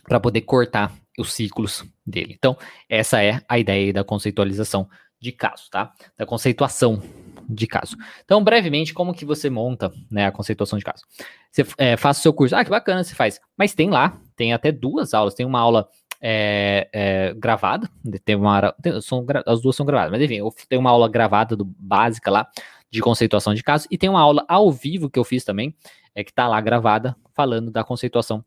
[0.09, 0.91] para poder cortar
[1.21, 2.35] os ciclos dele.
[2.37, 2.57] Então,
[2.89, 4.89] essa é a ideia da conceitualização
[5.21, 5.93] de caso, tá?
[6.17, 7.03] Da conceituação
[7.49, 7.97] de caso.
[8.25, 11.05] Então, brevemente, como que você monta né, a conceituação de caso?
[11.51, 13.41] Você é, faz o seu curso, ah, que bacana, você faz.
[13.57, 15.89] Mas tem lá, tem até duas aulas, tem uma aula
[16.21, 17.89] é, é, gravada,
[18.25, 21.65] tem uma, tem, são, as duas são gravadas, mas enfim, tem uma aula gravada do
[21.65, 22.47] básica lá,
[22.91, 25.75] de conceituação de caso, e tem uma aula ao vivo que eu fiz também,
[26.15, 28.45] é que tá lá gravada, falando da conceituação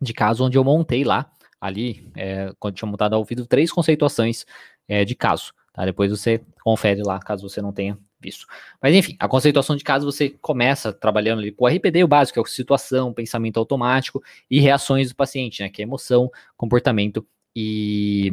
[0.00, 4.44] de caso, onde eu montei lá, ali, é, quando tinha montado ao vivo, três conceituações
[4.86, 5.52] é, de caso.
[5.72, 5.84] Tá?
[5.84, 8.46] Depois você confere lá, caso você não tenha visto.
[8.82, 12.42] Mas enfim, a conceituação de caso você começa trabalhando ali com o RPD, o básico,
[12.42, 15.68] que é situação, pensamento automático e reações do paciente, né?
[15.68, 18.32] Que é emoção, comportamento e.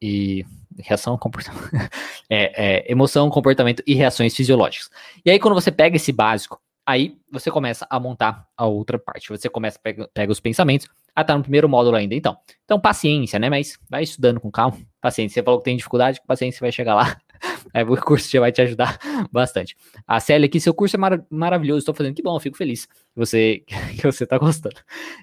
[0.00, 0.44] e
[0.78, 1.70] reação, comportamento.
[2.28, 4.90] é, é, emoção, comportamento e reações fisiológicas.
[5.24, 9.28] E aí, quando você pega esse básico, aí você começa a montar a outra parte.
[9.28, 12.36] Você começa, pega, pega os pensamentos, ah, tá no primeiro módulo ainda, então.
[12.64, 13.50] Então, paciência, né?
[13.50, 14.78] Mas vai estudando com calma.
[15.00, 15.34] Paciência.
[15.34, 17.16] Você falou que tem dificuldade, paciência vai chegar lá.
[17.74, 18.98] Aí o curso já vai te ajudar
[19.32, 19.76] bastante.
[20.06, 21.80] A Célia aqui, seu curso é mar maravilhoso.
[21.80, 23.64] Estou fazendo que bom, fico feliz que você,
[23.96, 24.76] que você tá gostando.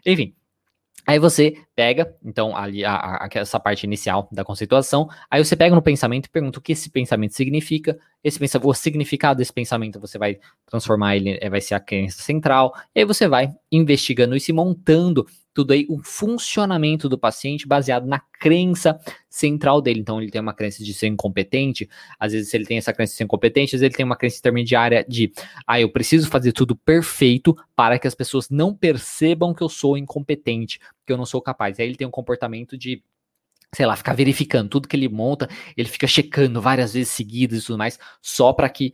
[0.05, 0.35] Enfim,
[1.05, 5.75] Aí você pega, então, ali a, a, essa parte inicial da conceituação, aí você pega
[5.75, 9.99] no pensamento e pergunta o que esse pensamento significa, esse pensamento, o significado desse pensamento
[9.99, 14.35] você vai transformar ele, eh, vai ser a crença central, e aí você vai investigando
[14.35, 19.99] isso e montando tudo aí, o funcionamento do paciente baseado na crença central dele.
[19.99, 21.87] Então, ele tem uma crença de ser incompetente,
[22.19, 24.39] às vezes ele tem essa crença de ser incompetente, às vezes ele tem uma crença
[24.39, 25.31] intermediária de,
[25.67, 29.97] ah, eu preciso fazer tudo perfeito para que as pessoas não percebam que eu sou
[29.97, 31.79] incompetente, que eu não sou capaz.
[31.79, 33.03] Aí ele tem um comportamento de
[33.73, 37.65] sei lá, ficar verificando tudo que ele monta, ele fica checando várias vezes seguidas e
[37.65, 38.93] tudo mais, só para que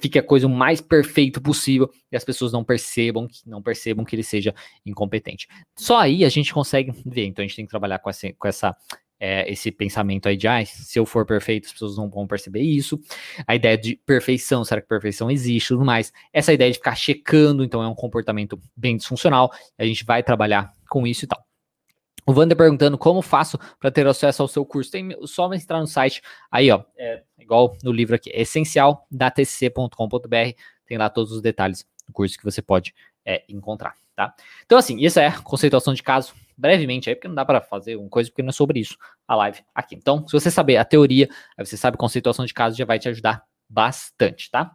[0.00, 4.14] fique a coisa o mais perfeito possível e as pessoas não percebam, não percebam que
[4.14, 5.48] ele seja incompetente.
[5.76, 8.46] Só aí a gente consegue ver, então a gente tem que trabalhar com essa, com
[8.46, 8.76] essa
[9.18, 12.60] é, esse pensamento aí de, ah, se eu for perfeito, as pessoas não vão perceber
[12.60, 13.00] isso.
[13.46, 16.12] A ideia de perfeição, será que perfeição existe tudo mais.
[16.32, 20.72] Essa ideia de ficar checando, então é um comportamento bem disfuncional, a gente vai trabalhar
[20.88, 21.42] com isso e tal.
[22.26, 24.90] O Wander perguntando como faço para ter acesso ao seu curso.
[24.90, 31.08] Tem só entrar no site aí, ó, é, igual no livro aqui, essencialdatc.com.br, tem lá
[31.08, 32.92] todos os detalhes do curso que você pode
[33.24, 34.34] é, encontrar, tá?
[34.64, 38.08] Então, assim, isso é conceituação de caso, brevemente aí, porque não dá para fazer uma
[38.08, 39.94] coisa, porque não é sobre isso a live aqui.
[39.94, 43.44] Então, se você saber a teoria, você sabe conceituação de caso, já vai te ajudar
[43.68, 44.74] bastante, tá?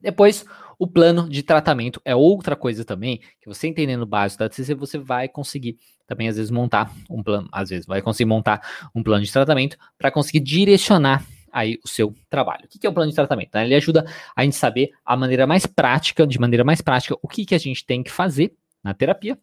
[0.00, 0.44] Depois,
[0.82, 4.74] O plano de tratamento é outra coisa também, que você entendendo o básico da TCC,
[4.74, 8.60] você vai conseguir também às vezes montar um plano, às vezes vai conseguir montar
[8.92, 12.64] um plano de tratamento para conseguir direcionar aí o seu trabalho.
[12.64, 13.50] O que é o plano de tratamento?
[13.54, 13.64] Né?
[13.64, 17.46] Ele ajuda a gente saber a maneira mais prática, de maneira mais prática, o que,
[17.46, 19.38] que a gente tem que fazer na terapia,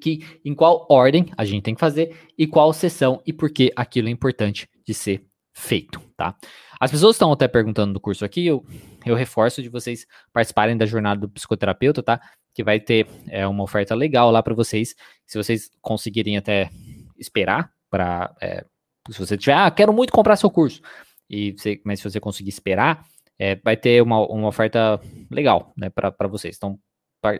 [0.00, 3.72] que, em qual ordem a gente tem que fazer e qual sessão e por que
[3.76, 6.34] aquilo é importante de ser feito, tá?
[6.80, 8.64] As pessoas estão até perguntando do curso aqui, eu,
[9.04, 12.20] eu reforço de vocês participarem da jornada do psicoterapeuta, tá?
[12.54, 14.94] Que vai ter é, uma oferta legal lá para vocês,
[15.26, 16.70] se vocês conseguirem até
[17.18, 18.64] esperar para, é,
[19.10, 20.80] se você tiver, ah, quero muito comprar seu curso,
[21.28, 23.04] e você, mas se você conseguir esperar,
[23.38, 26.56] é, vai ter uma, uma oferta legal, né, para vocês.
[26.56, 26.78] Então,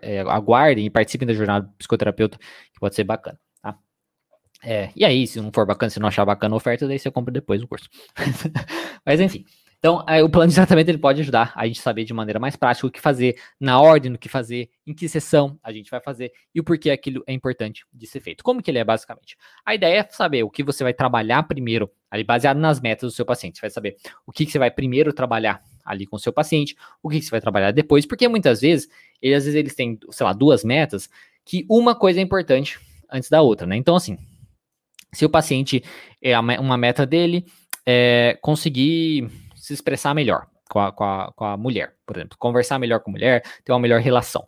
[0.00, 3.38] é, aguardem e participem da jornada do psicoterapeuta, que pode ser bacana.
[4.64, 7.10] É, e aí, se não for bacana, se não achar bacana a oferta, daí você
[7.10, 7.88] compra depois o curso.
[9.04, 9.44] Mas enfim.
[9.84, 12.86] Então, o plano de tratamento ele pode ajudar a gente saber de maneira mais prática
[12.86, 16.30] o que fazer, na ordem do que fazer, em que sessão a gente vai fazer
[16.54, 18.44] e o porquê aquilo é importante de ser feito.
[18.44, 19.36] Como que ele é basicamente?
[19.66, 23.16] A ideia é saber o que você vai trabalhar primeiro, ali baseado nas metas do
[23.16, 23.56] seu paciente.
[23.56, 26.76] Você vai saber o que, que você vai primeiro trabalhar ali com o seu paciente,
[27.02, 28.88] o que, que você vai trabalhar depois, porque muitas vezes,
[29.20, 31.10] ele, às vezes eles têm, sei lá, duas metas,
[31.44, 32.78] que uma coisa é importante
[33.10, 33.76] antes da outra, né?
[33.76, 34.16] Então, assim,
[35.14, 35.82] se o paciente,
[36.20, 37.44] é uma meta dele
[37.86, 42.78] é conseguir se expressar melhor com a, com a, com a mulher, por exemplo, conversar
[42.78, 44.46] melhor com a mulher, ter uma melhor relação.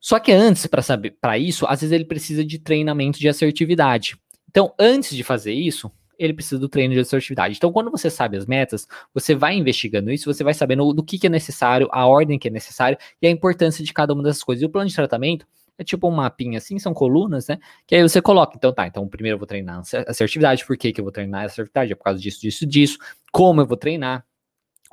[0.00, 4.16] Só que antes, para saber, para isso, às vezes ele precisa de treinamento de assertividade.
[4.48, 7.56] Então, antes de fazer isso, ele precisa do treino de assertividade.
[7.56, 11.18] Então, quando você sabe as metas, você vai investigando isso, você vai sabendo do que,
[11.18, 14.42] que é necessário, a ordem que é necessário e a importância de cada uma dessas
[14.42, 14.62] coisas.
[14.62, 15.46] E o plano de tratamento
[15.82, 17.58] é tipo um mapinha assim, são colunas, né?
[17.86, 21.00] Que aí você coloca, então tá, então primeiro eu vou treinar assertividade, por que, que
[21.00, 21.92] eu vou treinar assertividade?
[21.92, 22.98] É por causa disso, disso, disso,
[23.30, 24.24] como eu vou treinar,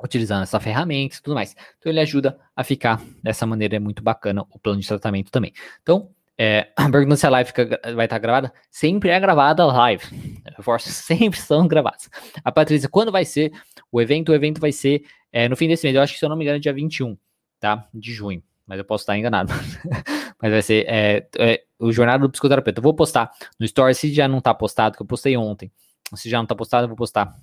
[0.02, 1.54] utilizando essa ferramenta e tudo mais.
[1.78, 5.52] Então ele ajuda a ficar dessa maneira, é muito bacana o plano de tratamento também.
[5.82, 9.66] Então, é, a pergunta se a live fica, vai estar gravada, sempre é gravada a
[9.66, 10.04] live.
[10.56, 12.08] Reforço, sempre são gravadas.
[12.42, 13.52] A Patrícia, quando vai ser
[13.92, 14.32] o evento?
[14.32, 16.36] O evento vai ser é, no fim desse mês, eu acho que se eu não
[16.36, 17.16] me engano, é dia 21,
[17.60, 17.88] tá?
[17.94, 18.42] De junho.
[18.70, 19.52] Mas eu posso estar enganado.
[20.40, 22.78] mas vai ser é, é, o Jornada do Psicoterapeuta.
[22.78, 25.72] Eu vou postar no Story, se já não está postado, que eu postei ontem.
[26.14, 27.34] Se já não está postado, eu vou postar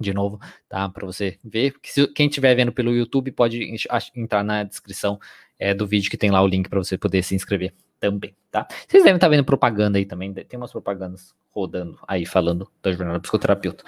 [0.00, 0.88] de novo, tá?
[0.88, 1.74] Para você ver.
[1.82, 3.82] Se, quem estiver vendo pelo YouTube pode
[4.14, 5.20] entrar na descrição
[5.58, 8.66] é, do vídeo que tem lá o link para você poder se inscrever também, tá?
[8.88, 13.18] Vocês devem estar vendo propaganda aí também, tem umas propagandas rodando aí falando da jornada
[13.18, 13.84] do psicoterapeuta.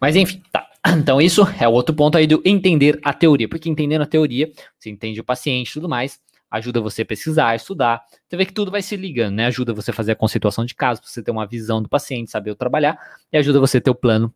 [0.00, 0.67] Mas enfim, tá.
[0.86, 4.50] Então isso é o outro ponto aí do entender a teoria, porque entendendo a teoria,
[4.78, 8.02] você entende o paciente e tudo mais, ajuda você a pesquisar, estudar.
[8.26, 9.46] Você vê que tudo vai se ligando, né?
[9.46, 12.54] Ajuda você a fazer a conceituação de caso, você ter uma visão do paciente, saber
[12.54, 12.98] trabalhar,
[13.32, 14.32] e ajuda você a ter o plano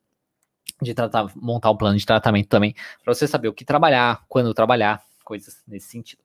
[0.81, 2.75] de tratar, montar um plano de tratamento também,
[3.05, 6.21] para você saber o que trabalhar, quando trabalhar, coisas nesse sentido.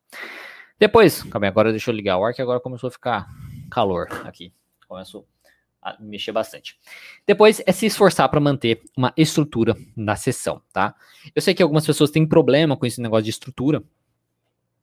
[0.78, 3.26] Depois, calma aí, agora deixa eu ligar o ar, que agora começou a ficar
[3.70, 4.52] calor aqui.
[4.86, 5.26] Começou
[6.00, 6.78] mexer bastante.
[7.26, 10.94] Depois é se esforçar para manter uma estrutura na sessão, tá?
[11.34, 13.82] Eu sei que algumas pessoas têm problema com esse negócio de estrutura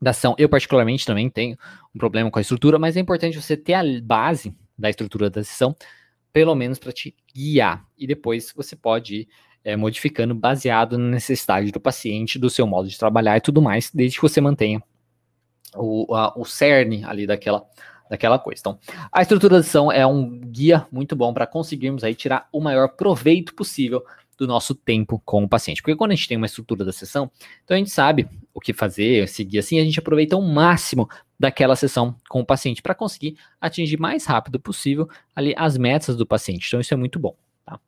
[0.01, 0.35] da ação.
[0.37, 1.57] Eu, particularmente, também tenho
[1.93, 5.43] um problema com a estrutura, mas é importante você ter a base da estrutura da
[5.43, 5.75] sessão,
[6.31, 7.85] pelo menos para te guiar.
[7.97, 9.27] E depois você pode ir
[9.63, 13.89] é, modificando baseado na necessidade do paciente, do seu modo de trabalhar e tudo mais,
[13.91, 14.81] desde que você mantenha
[15.75, 17.65] o, a, o cerne ali daquela,
[18.09, 18.59] daquela coisa.
[18.59, 18.79] Então,
[19.11, 24.03] a estruturação é um guia muito bom para conseguirmos aí tirar o maior proveito possível
[24.37, 25.81] do nosso tempo com o paciente.
[25.81, 27.31] Porque quando a gente tem uma estrutura da sessão,
[27.63, 31.75] então a gente sabe o que fazer, seguir assim, a gente aproveita o máximo daquela
[31.75, 36.67] sessão com o paciente para conseguir atingir mais rápido possível ali as metas do paciente.
[36.67, 37.35] Então isso é muito bom.
[37.65, 37.79] Tá?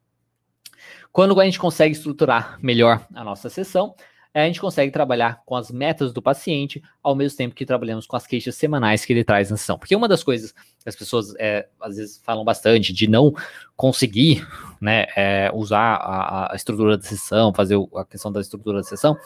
[1.12, 3.95] Quando a gente consegue estruturar melhor a nossa sessão,
[4.43, 8.15] a gente consegue trabalhar com as metas do paciente, ao mesmo tempo que trabalhamos com
[8.15, 9.80] as queixas semanais que ele traz na sessão.
[9.80, 13.34] Porque uma das coisas que as pessoas é, às vezes falam bastante de não
[13.76, 14.47] conseguir
[14.80, 19.17] né, é, usar a, a, estrutura da sessão, fazer a questão da estrutura da sessão,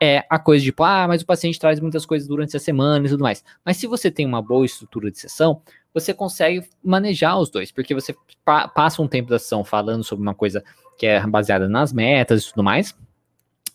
[0.00, 3.06] é a coisa de, tipo, ah, mas o paciente traz muitas coisas durante a semana
[3.06, 3.42] e tudo mais.
[3.64, 5.62] Mas se você tem uma boa estrutura de sessão,
[5.94, 10.22] você consegue manejar os dois, porque você pa passa um tempo da sessão falando sobre
[10.22, 10.62] uma coisa
[10.98, 12.94] que é baseada nas metas e tudo mais,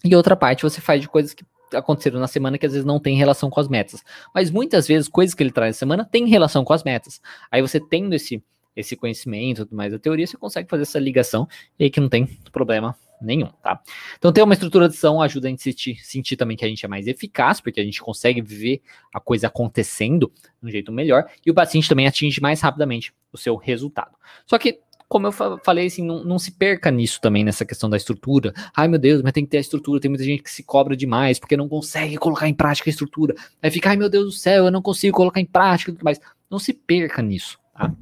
[0.03, 2.99] e outra parte você faz de coisas que aconteceram na semana que às vezes não
[2.99, 4.03] tem relação com as metas.
[4.33, 7.21] Mas muitas vezes coisas que ele traz na semana tem relação com as metas.
[7.51, 8.43] Aí você tendo esse,
[8.75, 11.47] esse conhecimento tudo mais da teoria, você consegue fazer essa ligação
[11.79, 13.81] e aí que não tem problema nenhum, tá?
[14.17, 16.85] Então ter uma estrutura de ação ajuda a gente sentir, sentir também que a gente
[16.85, 18.81] é mais eficaz, porque a gente consegue ver
[19.13, 23.37] a coisa acontecendo de um jeito melhor, e o paciente também atinge mais rapidamente o
[23.37, 24.11] seu resultado.
[24.45, 24.79] Só que
[25.13, 28.51] como eu falei, assim, não, não, se perca nisso também, nessa questão da estrutura.
[28.75, 30.01] Ai, meu Deus, mas tem que ter a estrutura.
[30.01, 33.35] Tem muita gente que se cobra demais porque não consegue colocar em prática a estrutura.
[33.61, 36.03] Aí fica, ai, meu Deus do céu, eu não consigo colocar em prática e tudo
[36.03, 36.19] mais.
[36.49, 37.93] Não se perca nisso, tá?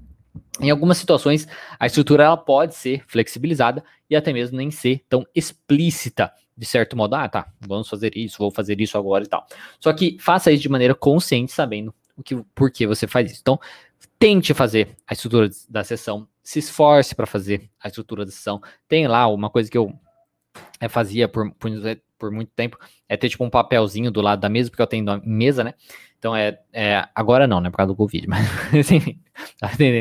[0.62, 5.26] Em algumas situações, a estrutura ela pode ser flexibilizada e até mesmo nem ser tão
[5.36, 7.16] explícita, de certo modo.
[7.16, 9.46] Ah, tá, vamos fazer isso, vou fazer isso agora e tal.
[9.82, 13.42] Só que faça isso de maneira consciente, sabendo o que, por que você faz isso.
[13.42, 13.60] Então,
[14.18, 18.62] tente fazer a estrutura da sessão, se esforce para fazer a estrutura da sessão.
[18.88, 19.94] Tem lá uma coisa que eu
[20.80, 21.72] é, fazia por, por,
[22.18, 22.78] por, muito tempo,
[23.08, 25.74] é ter tipo um papelzinho do lado da mesa, porque eu tenho mesa, né?
[26.18, 27.70] Então é, é agora não, né?
[27.70, 29.20] Por causa do Covid, mas enfim,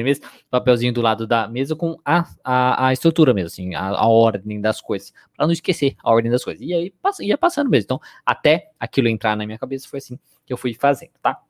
[0.03, 0.27] mesmo?
[0.51, 4.61] Papelzinho do lado da mesa com a, a, a estrutura mesmo, assim, a, a ordem
[4.61, 6.61] das coisas, para não esquecer a ordem das coisas.
[6.63, 7.85] E aí ia passando mesmo.
[7.85, 11.41] Então, até aquilo entrar na minha cabeça, foi assim que eu fui fazendo, tá?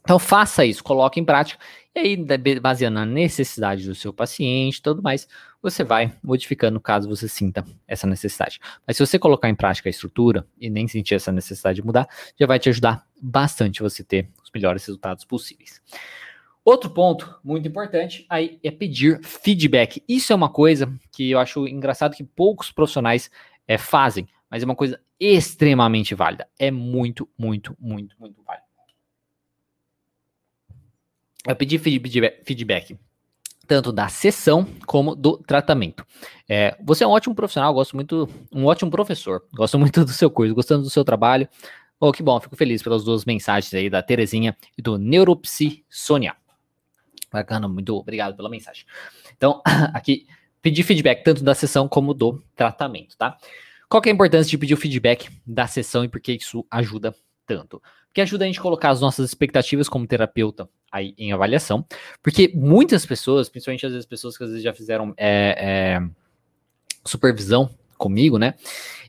[0.00, 1.62] Então faça isso, coloque em prática,
[1.98, 5.28] e aí, baseando na necessidade do seu paciente e tudo mais,
[5.60, 8.60] você vai modificando caso você sinta essa necessidade.
[8.86, 12.08] Mas se você colocar em prática a estrutura e nem sentir essa necessidade de mudar,
[12.38, 15.82] já vai te ajudar bastante você ter os melhores resultados possíveis.
[16.64, 20.02] Outro ponto muito importante aí é pedir feedback.
[20.06, 23.30] Isso é uma coisa que eu acho engraçado que poucos profissionais
[23.66, 26.46] é, fazem, mas é uma coisa extremamente válida.
[26.58, 28.67] É muito, muito, muito, muito válida.
[31.48, 32.98] Eu pedi feedback
[33.66, 36.06] tanto da sessão como do tratamento.
[36.46, 40.30] É, você é um ótimo profissional, gosto muito, um ótimo professor, gosto muito do seu
[40.30, 41.48] curso, gostando do seu trabalho.
[41.98, 46.36] Oh, que bom, fico feliz pelas duas mensagens aí da Terezinha e do Neuropsi Sônia.
[47.32, 48.84] Bacana, muito obrigado pela mensagem.
[49.36, 50.26] Então, aqui,
[50.60, 53.38] pedir feedback tanto da sessão como do tratamento, tá?
[53.88, 56.64] Qual que é a importância de pedir o feedback da sessão e por que isso
[56.70, 57.14] ajuda
[57.48, 57.82] tanto?
[58.06, 61.84] Porque ajuda a gente a colocar as nossas expectativas como terapeuta aí em avaliação,
[62.22, 66.08] porque muitas pessoas, principalmente às vezes pessoas que às vezes já fizeram é, é,
[67.04, 68.54] supervisão comigo, né?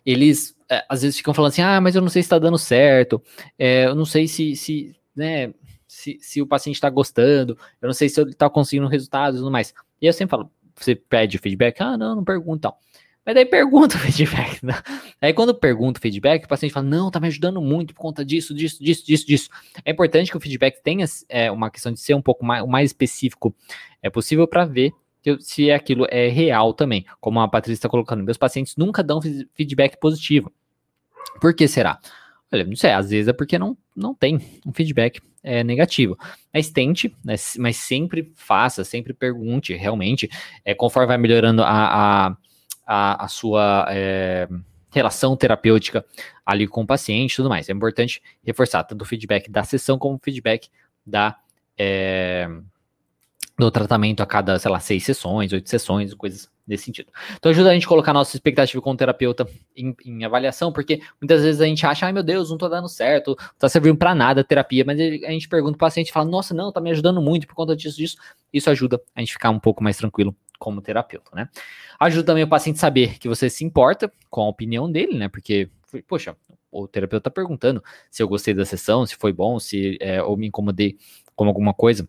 [0.05, 2.57] Eles é, às vezes ficam falando assim, ah, mas eu não sei se está dando
[2.57, 3.21] certo,
[3.57, 5.53] é, eu não sei se, se né,
[5.87, 9.41] se, se o paciente está gostando, eu não sei se ele está conseguindo resultados e
[9.41, 9.73] tudo mais.
[10.01, 11.81] E eu sempre falo, você pede feedback?
[11.81, 12.71] Ah, não, não pergunta.
[13.25, 14.63] Mas daí pergunta o feedback.
[14.63, 14.73] Né?
[15.21, 18.25] Aí quando pergunta o feedback, o paciente fala, não, tá me ajudando muito por conta
[18.25, 19.49] disso, disso, disso, disso, disso.
[19.85, 22.89] É importante que o feedback tenha é, uma questão de ser um pouco mais, mais
[22.89, 23.55] específico
[24.01, 24.91] é possível para ver
[25.39, 27.05] se aquilo é real também.
[27.19, 29.19] Como a Patrícia está colocando, meus pacientes nunca dão
[29.53, 30.51] feedback positivo.
[31.39, 31.99] Por que será?
[32.51, 36.17] Olha, não sei, às vezes é porque não, não tem um feedback é, negativo.
[36.53, 40.29] Mas tente, né, mas sempre faça, sempre pergunte, realmente,
[40.65, 42.37] é, conforme vai melhorando a, a
[42.91, 44.47] a, a sua é,
[44.89, 46.03] relação terapêutica
[46.43, 47.69] ali com o paciente e tudo mais.
[47.69, 50.69] É importante reforçar tanto o feedback da sessão como o feedback
[51.05, 51.37] da,
[51.77, 52.49] é,
[53.59, 57.11] do tratamento a cada, sei lá, seis sessões, oito sessões, coisas nesse sentido.
[57.35, 59.47] Então ajuda a gente a colocar nossa expectativa como terapeuta
[59.77, 62.89] em, em, avaliação, porque muitas vezes a gente acha, ai meu Deus, não tô dando
[62.89, 66.11] certo, não tá servindo para nada a terapia, mas a gente pergunta pro paciente e
[66.11, 68.17] fala, nossa, não, tá me ajudando muito por conta disso, disso.
[68.51, 71.49] Isso ajuda a gente ficar um pouco mais tranquilo como terapeuta, né?
[71.99, 75.29] Ajuda também o paciente a saber que você se importa com a opinião dele, né?
[75.29, 75.69] Porque,
[76.07, 76.35] poxa,
[76.71, 80.37] o terapeuta tá perguntando se eu gostei da sessão, se foi bom, se é, ou
[80.37, 80.97] me incomodei
[81.35, 82.07] com alguma coisa.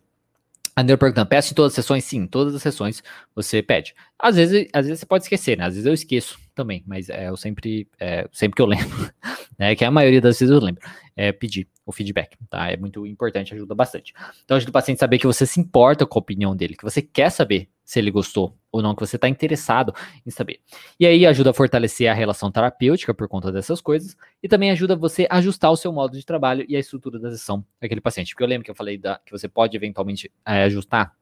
[0.76, 2.04] A Neuro perguntando, peço em todas as sessões?
[2.04, 3.02] Sim, todas as sessões
[3.34, 3.94] você pede.
[4.18, 5.64] Às vezes, às vezes você pode esquecer, né?
[5.64, 9.10] Às vezes eu esqueço também, mas é, eu sempre, é, sempre que eu lembro,
[9.58, 9.74] né?
[9.74, 10.82] Que a maioria das vezes eu lembro,
[11.16, 12.70] é pedir o feedback, tá?
[12.70, 14.12] É muito importante, ajuda bastante.
[14.44, 16.84] Então ajuda o paciente a saber que você se importa com a opinião dele, que
[16.84, 20.60] você quer saber se ele gostou ou não, que você está interessado em saber.
[20.98, 24.94] E aí ajuda a fortalecer a relação terapêutica por conta dessas coisas, e também ajuda
[24.94, 28.34] você a ajustar o seu modo de trabalho e a estrutura da sessão daquele paciente.
[28.34, 31.14] Porque eu lembro que eu falei da, que você pode eventualmente é, ajustar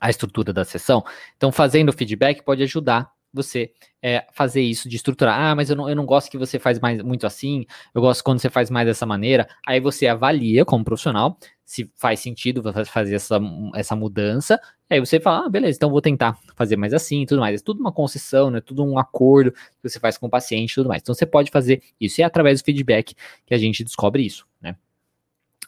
[0.00, 1.04] a estrutura da sessão.
[1.36, 5.38] Então, fazendo feedback pode ajudar você é, fazer isso, de estruturar.
[5.40, 7.64] Ah, mas eu não, eu não gosto que você faz mais muito assim,
[7.94, 9.48] eu gosto quando você faz mais dessa maneira.
[9.66, 13.40] Aí você avalia como profissional se faz sentido fazer essa,
[13.74, 14.60] essa mudança.
[14.90, 17.60] Aí você fala, ah, beleza, então vou tentar fazer mais assim e tudo mais.
[17.60, 18.60] É tudo uma concessão, né?
[18.60, 21.00] Tudo um acordo que você faz com o paciente e tudo mais.
[21.00, 22.20] Então você pode fazer isso.
[22.20, 23.14] E é através do feedback
[23.46, 24.76] que a gente descobre isso, né?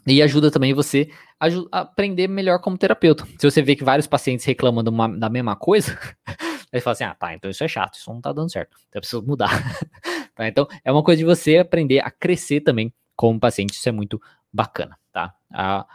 [0.07, 1.09] E ajuda também você
[1.41, 3.27] a aprender melhor como terapeuta.
[3.39, 5.99] Se você vê que vários pacientes reclamam uma, da mesma coisa,
[6.75, 8.99] Aí fala assim: ah, tá, então isso é chato, isso não tá dando certo, então
[8.99, 9.49] eu preciso mudar.
[10.35, 10.49] tá?
[10.49, 14.21] Então é uma coisa de você aprender a crescer também como paciente, isso é muito
[14.53, 15.33] bacana, tá?
[15.53, 15.87] A,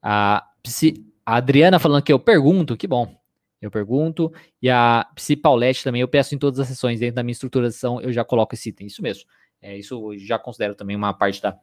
[0.00, 0.46] a,
[1.26, 3.18] a Adriana falando que eu pergunto, que bom.
[3.60, 4.32] Eu pergunto,
[4.62, 8.00] e a Psi Paulette também, eu peço em todas as sessões, dentro da minha estruturação,
[8.00, 9.24] eu já coloco esse item, isso mesmo.
[9.60, 11.58] É, isso eu já considero também uma parte da,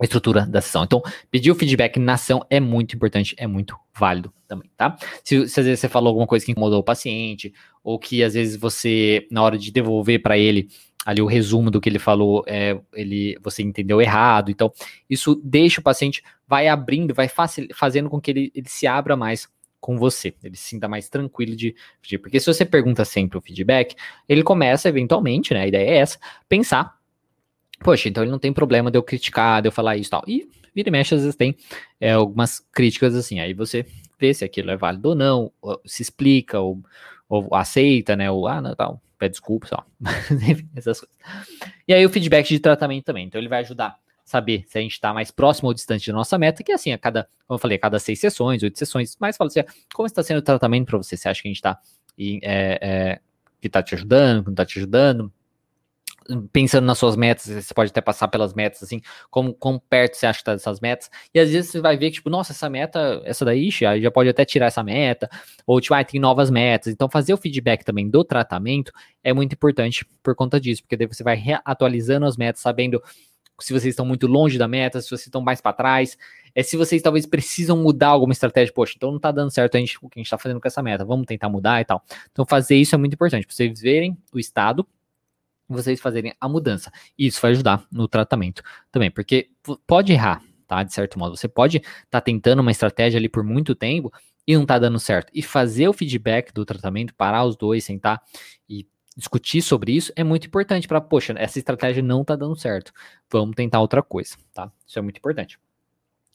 [0.00, 0.84] estrutura da sessão.
[0.84, 4.96] Então, pedir o feedback na ação é muito importante, é muito válido também, tá?
[5.22, 7.52] Se, se às vezes você falou alguma coisa que incomodou o paciente,
[7.84, 10.68] ou que às vezes você, na hora de devolver para ele
[11.04, 14.50] ali o resumo do que ele falou, é, ele, você entendeu errado.
[14.50, 14.72] Então,
[15.10, 19.16] isso deixa o paciente, vai abrindo, vai facil, fazendo com que ele, ele se abra
[19.16, 19.48] mais
[19.80, 22.18] com você, ele se sinta mais tranquilo de pedir.
[22.18, 23.96] Porque se você pergunta sempre o feedback,
[24.28, 25.62] ele começa eventualmente, né?
[25.62, 27.01] A ideia é essa, pensar
[27.82, 30.24] poxa, então ele não tem problema de eu criticar, de eu falar isso e tal.
[30.26, 31.56] E vira e mexe, às vezes tem
[32.00, 33.84] é, algumas críticas assim, aí você
[34.18, 36.82] vê se aquilo é válido ou não, ou se explica, ou,
[37.28, 39.84] ou aceita, né, ou, ah, não, tal, pede desculpa, só.
[40.76, 41.16] essas coisas.
[41.86, 44.92] E aí o feedback de tratamento também, então ele vai ajudar saber se a gente
[44.92, 47.58] está mais próximo ou distante da nossa meta, que é assim, a cada, como eu
[47.58, 49.60] falei, a cada seis sessões, oito sessões, mas fala assim,
[49.92, 51.16] como está sendo o tratamento para você?
[51.16, 51.78] Você acha que a gente está,
[52.18, 53.20] é, é,
[53.60, 55.32] que está te ajudando, que não está te ajudando?
[56.52, 59.00] Pensando nas suas metas, você pode até passar pelas metas, assim,
[59.30, 62.06] como, como perto você acha que tá dessas metas, e às vezes você vai ver
[62.06, 65.28] que, tipo, nossa, essa meta, essa daí, já, já pode até tirar essa meta,
[65.66, 68.92] ou, tipo, ah, tem novas metas, então fazer o feedback também do tratamento
[69.22, 73.02] é muito importante por conta disso, porque daí você vai atualizando as metas, sabendo
[73.60, 76.16] se vocês estão muito longe da meta, se vocês estão mais para trás,
[76.54, 79.80] é se vocês talvez precisam mudar alguma estratégia, poxa, então não tá dando certo a
[79.80, 82.02] gente, o que a gente tá fazendo com essa meta, vamos tentar mudar e tal.
[82.30, 84.86] Então fazer isso é muito importante, para vocês verem o estado
[85.68, 86.90] vocês fazerem a mudança.
[87.18, 89.50] E isso vai ajudar no tratamento também, porque
[89.86, 90.82] pode errar, tá?
[90.82, 91.36] De certo modo.
[91.36, 94.12] Você pode estar tá tentando uma estratégia ali por muito tempo
[94.46, 95.30] e não tá dando certo.
[95.34, 98.20] E fazer o feedback do tratamento, parar os dois, sentar
[98.68, 98.86] e
[99.16, 102.92] discutir sobre isso é muito importante para, poxa, essa estratégia não tá dando certo.
[103.30, 104.70] Vamos tentar outra coisa, tá?
[104.86, 105.58] Isso é muito importante.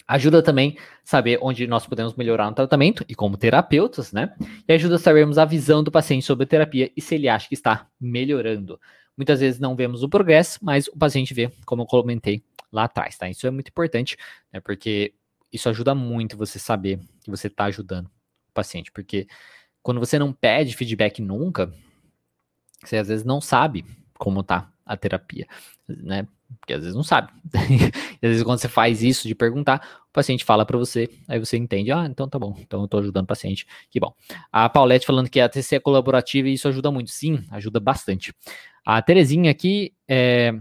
[0.08, 4.34] Ajuda também saber onde nós podemos melhorar no tratamento e como terapeutas, né?
[4.66, 7.50] E ajuda a sabermos a visão do paciente sobre a terapia e se ele acha
[7.50, 8.80] que está melhorando.
[9.18, 13.18] Muitas vezes não vemos o progresso, mas o paciente vê, como eu comentei lá atrás,
[13.18, 13.28] tá?
[13.30, 14.16] Isso é muito importante,
[14.54, 14.60] né?
[14.60, 15.14] Porque
[15.52, 19.28] isso ajuda muito você saber que você está ajudando o paciente, porque
[19.82, 21.74] quando você não pede feedback nunca,
[22.84, 23.86] você às vezes não sabe
[24.18, 25.48] como tá a terapia,
[25.88, 26.28] né?
[26.60, 27.32] Porque às vezes não sabe.
[27.54, 31.58] às vezes quando você faz isso de perguntar, o paciente fala para você, aí você
[31.58, 34.14] entende, ah, então tá bom, então eu tô ajudando o paciente, que bom.
[34.52, 37.12] A Paulette falando que a TC é colaborativa e isso ajuda muito.
[37.12, 38.34] Sim, ajuda bastante.
[38.86, 40.54] A Terezinha aqui, é...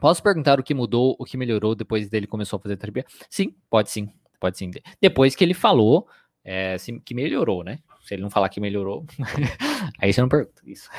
[0.00, 3.04] posso perguntar o que mudou, o que melhorou depois dele começou a fazer terapia?
[3.30, 4.10] Sim, pode sim,
[4.40, 4.70] pode sim.
[5.00, 6.08] Depois que ele falou
[6.44, 7.78] é, que melhorou, né?
[8.02, 9.06] Se ele não falar que melhorou,
[10.00, 10.90] aí você não pergunta isso.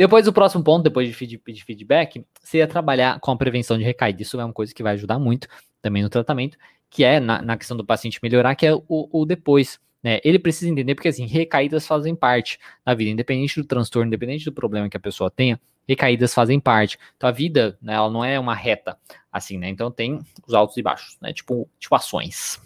[0.00, 4.22] Depois do próximo ponto, depois de feedback, seria trabalhar com a prevenção de recaída.
[4.22, 5.46] Isso é uma coisa que vai ajudar muito
[5.82, 6.56] também no tratamento,
[6.88, 9.78] que é na, na questão do paciente melhorar, que é o, o depois.
[10.02, 10.18] Né?
[10.24, 14.52] Ele precisa entender, porque assim, recaídas fazem parte da vida, independente do transtorno, independente do
[14.52, 16.98] problema que a pessoa tenha, recaídas fazem parte.
[17.18, 18.96] Então a vida, né, ela não é uma reta,
[19.30, 19.68] assim, né?
[19.68, 21.30] Então tem os altos e baixos, né?
[21.34, 22.58] Tipo, tipo ações.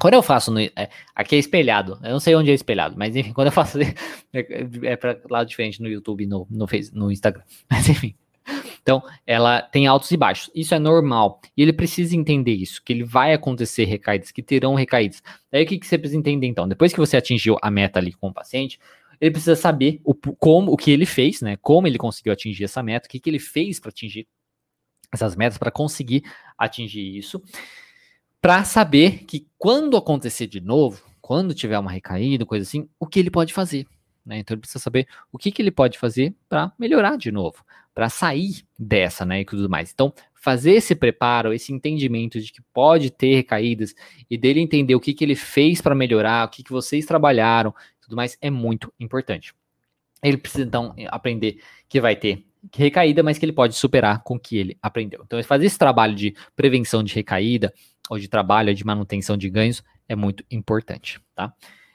[0.00, 3.16] Quando eu faço no, é, aqui é espelhado, eu não sei onde é espelhado, mas
[3.16, 3.96] enfim, quando eu faço é,
[4.32, 8.14] é para lado diferente no YouTube, no, no, no Instagram, mas enfim.
[8.80, 10.50] Então, ela tem altos e baixos.
[10.54, 11.42] Isso é normal.
[11.54, 15.22] E ele precisa entender isso, que ele vai acontecer recaídas, que terão recaídas.
[15.52, 16.66] Daí o que, que você precisa entender então?
[16.66, 18.78] Depois que você atingiu a meta ali com o paciente,
[19.20, 21.58] ele precisa saber o, como, o que ele fez, né?
[21.60, 24.26] Como ele conseguiu atingir essa meta, o que, que ele fez para atingir
[25.12, 26.22] essas metas, para conseguir
[26.56, 27.42] atingir isso
[28.40, 33.18] para saber que quando acontecer de novo, quando tiver uma recaída, coisa assim, o que
[33.18, 33.86] ele pode fazer.
[34.24, 34.38] Né?
[34.38, 37.64] Então ele precisa saber o que, que ele pode fazer para melhorar de novo,
[37.94, 39.90] para sair dessa, né, e tudo mais.
[39.92, 43.94] Então, fazer esse preparo, esse entendimento de que pode ter recaídas
[44.30, 47.74] e dele entender o que, que ele fez para melhorar, o que, que vocês trabalharam,
[48.00, 49.52] tudo mais, é muito importante.
[50.22, 54.40] Ele precisa então aprender que vai ter recaída, mas que ele pode superar com o
[54.40, 55.22] que ele aprendeu.
[55.24, 57.72] Então, fazer esse trabalho de prevenção de recaída,
[58.08, 61.52] ou de trabalho, de manutenção de ganhos, é muito importante, tá?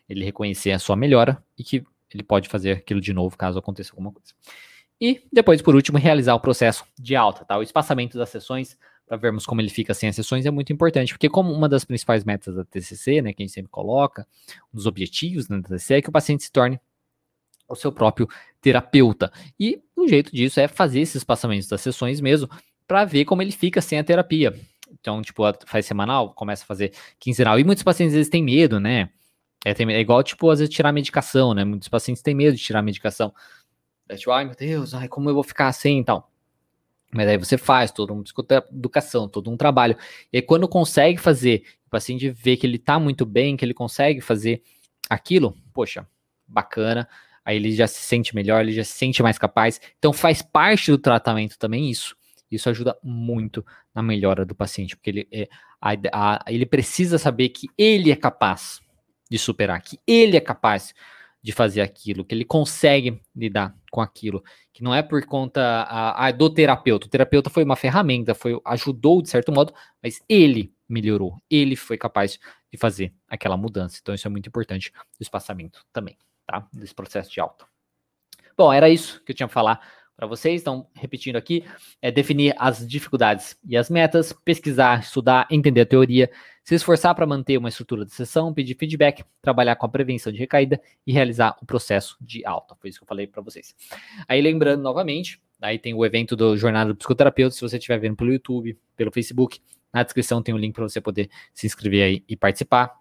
[0.07, 1.83] Ele reconhecer a sua melhora e que
[2.13, 4.33] ele pode fazer aquilo de novo caso aconteça alguma coisa.
[5.01, 7.57] E depois, por último, realizar o processo de alta, tá?
[7.57, 11.13] O espaçamento das sessões, para vermos como ele fica sem as sessões, é muito importante,
[11.13, 14.25] porque como uma das principais metas da TCC, né, que a gente sempre coloca,
[14.73, 16.79] um dos objetivos da TCC é que o paciente se torne
[17.67, 18.27] o seu próprio
[18.61, 19.31] terapeuta.
[19.59, 22.49] E um jeito disso é fazer esses espaçamentos das sessões mesmo,
[22.87, 24.53] para ver como ele fica sem a terapia.
[24.99, 27.59] Então, tipo, faz semanal, começa a fazer quinzenal.
[27.59, 29.09] E muitos pacientes às vezes têm medo, né?
[29.65, 31.63] É, tem, é igual, tipo, às vezes tirar medicação, né?
[31.63, 33.33] Muitos pacientes têm medo de tirar medicação.
[34.09, 36.29] É tipo, ai meu Deus, ai, como eu vou ficar assim e tal.
[37.11, 38.23] Mas aí você faz toda uma
[38.71, 39.95] educação, todo um trabalho.
[40.31, 43.73] E aí, quando consegue fazer, o paciente vê que ele tá muito bem, que ele
[43.73, 44.61] consegue fazer
[45.09, 46.07] aquilo, poxa,
[46.47, 47.07] bacana.
[47.45, 49.79] Aí ele já se sente melhor, ele já se sente mais capaz.
[49.99, 52.15] Então faz parte do tratamento também isso
[52.51, 55.47] Isso ajuda muito na melhora do paciente, porque ele, é,
[55.81, 58.79] a, a, ele precisa saber que ele é capaz
[59.29, 60.93] de superar, que ele é capaz
[61.41, 64.41] de fazer aquilo, que ele consegue lidar com aquilo,
[64.71, 67.05] que não é por conta a, a, do terapeuta.
[67.05, 71.97] O terapeuta foi uma ferramenta, foi ajudou de certo modo, mas ele melhorou, ele foi
[71.97, 72.39] capaz
[72.71, 73.99] de fazer aquela mudança.
[74.01, 76.17] Então isso é muito importante do espaçamento também,
[76.47, 76.65] tá?
[76.71, 77.65] Desse processo de alta.
[78.55, 80.61] Bom, era isso que eu tinha para falar para vocês.
[80.61, 81.63] Então, repetindo aqui,
[82.01, 86.29] é definir as dificuldades e as metas, pesquisar, estudar, entender a teoria,
[86.63, 90.39] se esforçar para manter uma estrutura de sessão, pedir feedback, trabalhar com a prevenção de
[90.39, 92.75] recaída e realizar o processo de alta.
[92.79, 93.75] Foi isso que eu falei para vocês.
[94.27, 98.15] Aí, lembrando novamente, aí tem o evento do Jornada do Psicoterapeuta, se você estiver vendo
[98.15, 99.59] pelo YouTube, pelo Facebook,
[99.93, 102.91] na descrição tem o um link para você poder se inscrever aí e participar.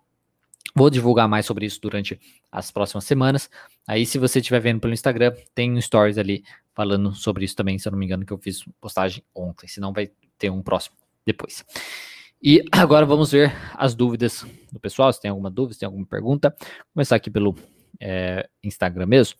[0.74, 3.50] Vou divulgar mais sobre isso durante as próximas semanas.
[3.86, 6.44] Aí, se você estiver vendo pelo Instagram, tem um stories ali
[6.74, 9.66] falando sobre isso também, se eu não me engano, que eu fiz postagem ontem.
[9.68, 11.64] Senão vai ter um próximo depois.
[12.42, 15.12] E agora vamos ver as dúvidas do pessoal.
[15.12, 16.54] Se tem alguma dúvida, se tem alguma pergunta.
[16.58, 17.54] Vou começar aqui pelo
[18.00, 19.36] é, Instagram mesmo.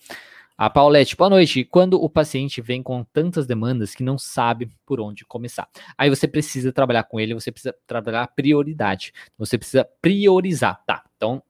[0.57, 1.65] A Paulette, boa noite.
[1.65, 5.69] Quando o paciente vem com tantas demandas que não sabe por onde começar,
[5.99, 9.13] aí você precisa trabalhar com ele, você precisa trabalhar a prioridade.
[9.37, 11.03] Você precisa priorizar, tá?
[11.17, 11.43] Então,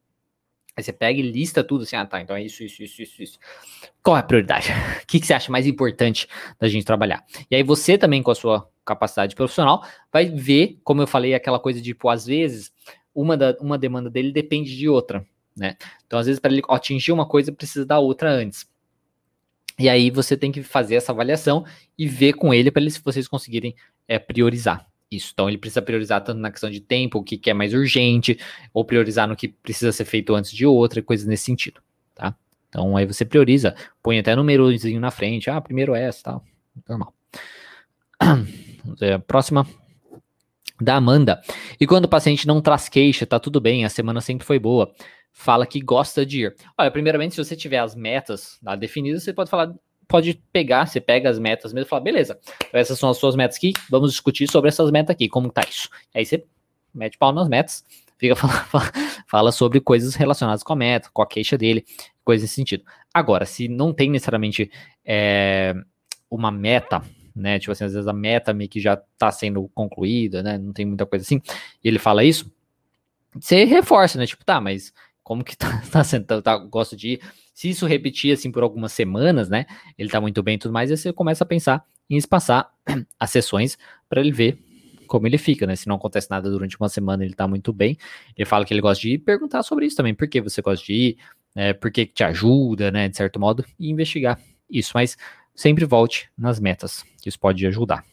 [0.74, 3.22] Aí você pega e lista tudo assim, ah tá, então é isso, isso, isso, isso,
[3.22, 3.38] isso.
[4.02, 4.68] Qual é a prioridade?
[5.02, 6.26] O que, que você acha mais importante
[6.58, 7.22] da gente trabalhar?
[7.50, 11.60] E aí você também, com a sua capacidade profissional, vai ver, como eu falei, aquela
[11.60, 12.72] coisa de, tipo, às vezes,
[13.14, 15.76] uma, da, uma demanda dele depende de outra, né?
[16.06, 18.66] Então, às vezes, para ele atingir uma coisa, precisa da outra antes.
[19.78, 21.64] E aí você tem que fazer essa avaliação
[21.98, 23.74] e ver com ele para vocês conseguirem
[24.08, 25.30] é, priorizar isso.
[25.32, 28.38] Então ele precisa priorizar tanto na questão de tempo, o que, que é mais urgente,
[28.72, 31.80] ou priorizar no que precisa ser feito antes de outra, coisas nesse sentido,
[32.14, 32.34] tá?
[32.68, 36.44] Então aí você prioriza, põe até númerozinho na frente, ah, primeiro essa, tal,
[36.88, 37.14] normal.
[39.26, 39.66] Próxima
[40.80, 41.40] da Amanda.
[41.80, 44.92] E quando o paciente não traz queixa, tá tudo bem, a semana sempre foi boa.
[45.32, 46.56] Fala que gosta de ir.
[46.76, 49.72] Olha, primeiramente, se você tiver as metas definidas, você pode falar
[50.12, 52.38] pode pegar, você pega as metas mesmo e fala, beleza,
[52.70, 55.88] essas são as suas metas aqui, vamos discutir sobre essas metas aqui, como tá isso.
[56.14, 56.44] Aí você
[56.94, 57.82] mete pau nas metas,
[58.18, 58.92] fica fala,
[59.26, 61.82] fala sobre coisas relacionadas com a meta, com a queixa dele,
[62.22, 62.84] coisas nesse sentido.
[63.12, 64.70] Agora, se não tem necessariamente
[65.02, 65.74] é,
[66.30, 67.02] uma meta,
[67.34, 70.74] né, tipo assim, às vezes a meta meio que já tá sendo concluída, né, não
[70.74, 71.40] tem muita coisa assim,
[71.82, 72.52] e ele fala isso,
[73.40, 74.92] você reforça, né, tipo, tá, mas
[75.32, 77.20] como que tá, tá sendo, tá, tá, gosto de ir,
[77.54, 79.64] se isso repetir assim por algumas semanas, né?
[79.96, 82.70] Ele tá muito bem e tudo mais, aí você começa a pensar em espaçar
[83.18, 83.78] as sessões
[84.10, 84.58] para ele ver
[85.06, 85.74] como ele fica, né?
[85.74, 87.98] Se não acontece nada durante uma semana, ele tá muito bem.
[88.36, 90.84] Ele fala que ele gosta de ir, perguntar sobre isso também, por que você gosta
[90.84, 91.18] de ir,
[91.54, 91.72] né?
[91.74, 93.08] por que te ajuda, né?
[93.08, 94.38] De certo modo, e investigar
[94.70, 94.92] isso.
[94.94, 95.16] Mas
[95.54, 98.04] sempre volte nas metas, que isso pode ajudar.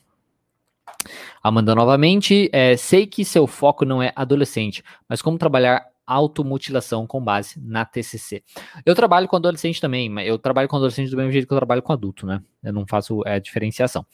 [1.41, 7.23] Amanda novamente, é, sei que seu foco não é adolescente, mas como trabalhar automutilação com
[7.23, 8.43] base na TCC.
[8.85, 11.57] Eu trabalho com adolescente também, mas eu trabalho com adolescente do mesmo jeito que eu
[11.57, 12.41] trabalho com adulto, né?
[12.63, 14.05] Eu não faço é, diferenciação.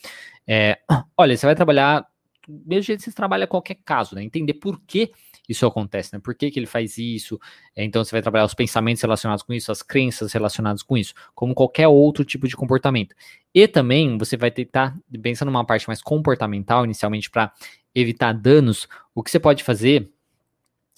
[0.46, 0.80] É,
[1.18, 2.06] olha, você vai trabalhar
[2.48, 4.24] do mesmo jeito que você trabalha qualquer caso, né?
[4.24, 5.12] Entender por que
[5.48, 6.20] isso acontece, né?
[6.20, 7.40] Por que, que ele faz isso?
[7.76, 11.14] É, então você vai trabalhar os pensamentos relacionados com isso, as crenças relacionadas com isso,
[11.34, 13.16] como qualquer outro tipo de comportamento.
[13.54, 17.52] E também você vai tentar, pensando numa parte mais comportamental, inicialmente, para
[17.94, 20.12] evitar danos, o que você pode fazer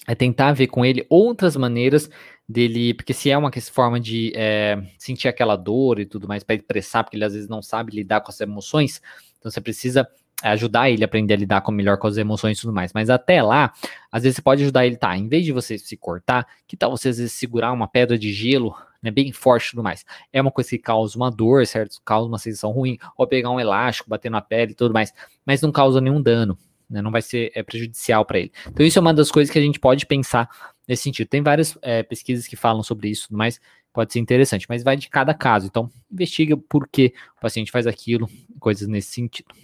[0.08, 2.08] é tentar ver com ele outras maneiras
[2.48, 6.56] dele, porque se é uma forma de é, sentir aquela dor e tudo mais para
[6.56, 9.02] expressar, porque ele às vezes não sabe lidar com as emoções,
[9.38, 10.08] então você precisa
[10.42, 12.92] ajudar ele a aprender a lidar com, melhor com as emoções e tudo mais.
[12.94, 13.72] Mas até lá,
[14.10, 15.14] às vezes você pode ajudar ele, tá?
[15.16, 18.32] Em vez de você se cortar, que tal você às vezes segurar uma pedra de
[18.32, 20.06] gelo, né, bem forte e tudo mais?
[20.32, 22.00] É uma coisa que causa uma dor, certo?
[22.02, 25.12] Causa uma sensação ruim, ou pegar um elástico, bater na pele e tudo mais,
[25.44, 26.56] mas não causa nenhum dano
[26.88, 27.02] né?
[27.02, 28.52] Não vai ser é, prejudicial para ele.
[28.66, 30.48] Então, isso é uma das coisas que a gente pode pensar
[30.86, 31.28] nesse sentido.
[31.28, 33.60] Tem várias é, pesquisas que falam sobre isso, mas
[33.92, 35.66] pode ser interessante, mas vai de cada caso.
[35.66, 38.28] Então, investiga por que o paciente faz aquilo,
[38.58, 39.54] coisas nesse sentido.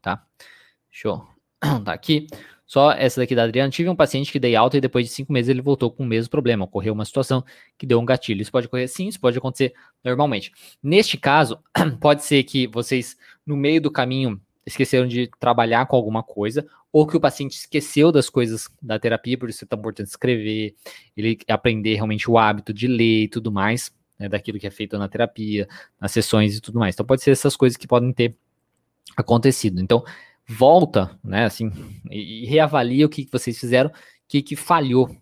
[0.00, 0.24] Tá?
[0.90, 1.26] Show.
[1.84, 2.26] Tá aqui.
[2.64, 3.70] Só essa daqui da Adriana.
[3.70, 6.06] Tive um paciente que dei alta e depois de cinco meses ele voltou com o
[6.06, 6.66] mesmo problema.
[6.66, 7.42] Ocorreu uma situação
[7.78, 8.42] que deu um gatilho.
[8.42, 9.72] Isso pode ocorrer sim, isso pode acontecer
[10.04, 10.52] normalmente.
[10.82, 11.58] Neste caso,
[11.98, 13.16] pode ser que vocês,
[13.46, 14.38] no meio do caminho,
[14.68, 19.36] esqueceram de trabalhar com alguma coisa, ou que o paciente esqueceu das coisas da terapia,
[19.36, 20.74] por isso é tão importante escrever,
[21.16, 24.96] ele aprender realmente o hábito de ler e tudo mais, né, daquilo que é feito
[24.98, 25.68] na terapia,
[26.00, 26.94] nas sessões e tudo mais.
[26.94, 28.36] Então pode ser essas coisas que podem ter
[29.16, 29.80] acontecido.
[29.80, 30.04] Então
[30.46, 31.70] volta, né, assim,
[32.10, 33.94] e, e reavalia o que, que vocês fizeram, o
[34.26, 35.14] que, que falhou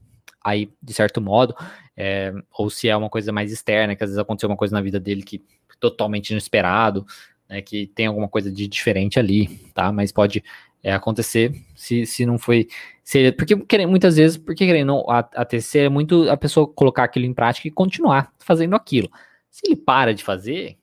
[0.43, 1.55] aí, de certo modo,
[1.97, 4.81] é, ou se é uma coisa mais externa, que às vezes aconteceu uma coisa na
[4.81, 5.43] vida dele que
[5.81, 7.05] totalmente inesperado,
[7.49, 9.93] né, que tem alguma coisa de diferente ali, tá?
[9.93, 10.43] Mas pode
[10.83, 12.69] é, acontecer se, se não foi.
[13.03, 13.55] Se, porque
[13.87, 17.71] muitas vezes, porque querendo a, a é muito a pessoa colocar aquilo em prática e
[17.71, 19.11] continuar fazendo aquilo.
[19.51, 20.77] Se ele para de fazer,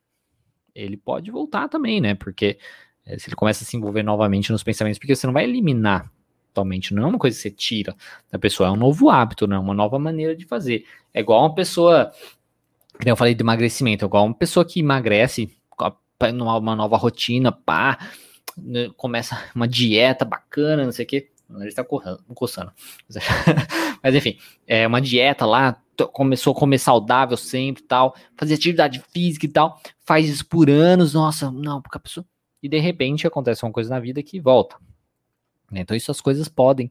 [0.73, 2.15] ele pode voltar também, né?
[2.15, 2.57] Porque
[3.05, 6.11] é, se ele começa a se envolver novamente nos pensamentos, porque você não vai eliminar
[6.53, 7.95] totalmente, não é uma coisa que você tira
[8.31, 9.57] da pessoa, é um novo hábito, né?
[9.57, 10.85] Uma nova maneira de fazer.
[11.13, 12.11] É igual uma pessoa,
[12.99, 15.49] que eu falei de emagrecimento, é igual uma pessoa que emagrece
[16.33, 17.97] numa nova rotina, pá,
[18.57, 21.29] né, começa uma dieta bacana, não sei o quê.
[21.49, 22.71] Ele está coçando.
[24.01, 25.79] Mas enfim, é uma dieta lá,
[26.11, 31.13] começou a comer saudável sempre tal, fazer atividade física e tal, faz isso por anos,
[31.13, 32.25] nossa, não, porque a pessoa.
[32.61, 34.77] E de repente acontece uma coisa na vida que volta.
[35.69, 35.81] Né?
[35.81, 36.89] Então, essas coisas podem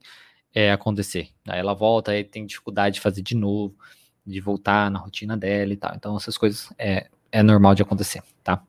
[0.53, 1.29] é, acontecer.
[1.47, 3.75] Aí ela volta, aí tem dificuldade de fazer de novo,
[4.25, 5.93] de voltar na rotina dela e tal.
[5.95, 8.61] Então, essas coisas é, é normal de acontecer, tá?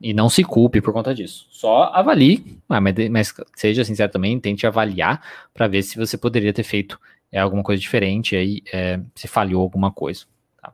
[0.00, 1.46] E não se culpe por conta disso.
[1.50, 5.22] Só avalie, ah, mas, mas seja sincero também, tente avaliar
[5.52, 7.00] para ver se você poderia ter feito
[7.32, 10.24] é, alguma coisa diferente, aí é, se falhou alguma coisa,
[10.60, 10.72] tá?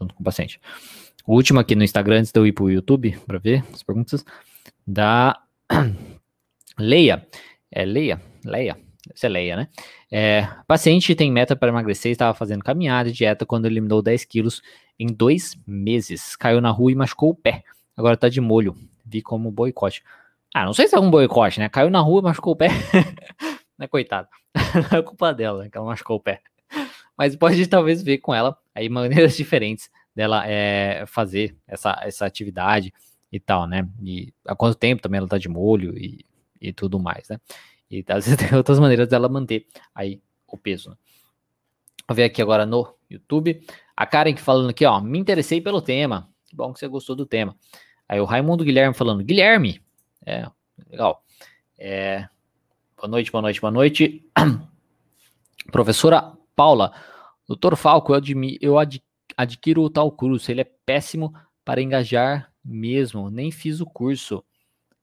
[0.00, 0.60] Junto com o paciente.
[1.26, 3.82] O último aqui no Instagram, antes de eu ir para o YouTube para ver as
[3.82, 4.24] perguntas,
[4.86, 5.40] da
[6.78, 7.26] Leia.
[7.70, 8.20] É Leia?
[8.44, 8.76] Leia.
[9.14, 9.68] Isso é Leia, né?
[10.10, 14.62] É, paciente tem meta para emagrecer, estava fazendo caminhada e dieta quando eliminou 10 quilos
[14.98, 16.36] em dois meses.
[16.36, 17.64] Caiu na rua e machucou o pé.
[17.96, 18.76] Agora tá de molho.
[19.04, 20.02] Vi como boicote.
[20.54, 21.68] Ah, não sei se é um boicote, né?
[21.68, 22.68] Caiu na rua, machucou o pé.
[23.78, 24.28] né, coitado.
[24.90, 26.40] não é culpa dela, né, que ela machucou o pé.
[27.16, 32.92] Mas pode talvez ver com ela aí maneiras diferentes dela é, fazer essa, essa atividade
[33.32, 33.88] e tal, né?
[34.02, 36.24] E há quanto tempo também ela tá de molho e,
[36.60, 37.40] e tudo mais, né?
[37.90, 40.90] E às vezes tem outras maneiras dela manter aí o peso.
[40.90, 40.96] Né?
[42.08, 43.64] Vou ver aqui agora no YouTube.
[43.96, 46.28] A Karen que falando aqui, ó, me interessei pelo tema.
[46.54, 47.56] Que bom que você gostou do tema.
[48.08, 49.82] Aí o Raimundo Guilherme falando, Guilherme,
[50.24, 50.48] é,
[50.88, 51.24] legal.
[51.76, 52.28] É,
[52.96, 54.24] boa noite, boa noite, boa noite.
[55.72, 56.94] Professora Paula,
[57.48, 59.02] doutor Falco, eu, admi, eu ad,
[59.36, 61.34] adquiro o tal curso, ele é péssimo
[61.64, 64.44] para engajar mesmo, nem fiz o curso.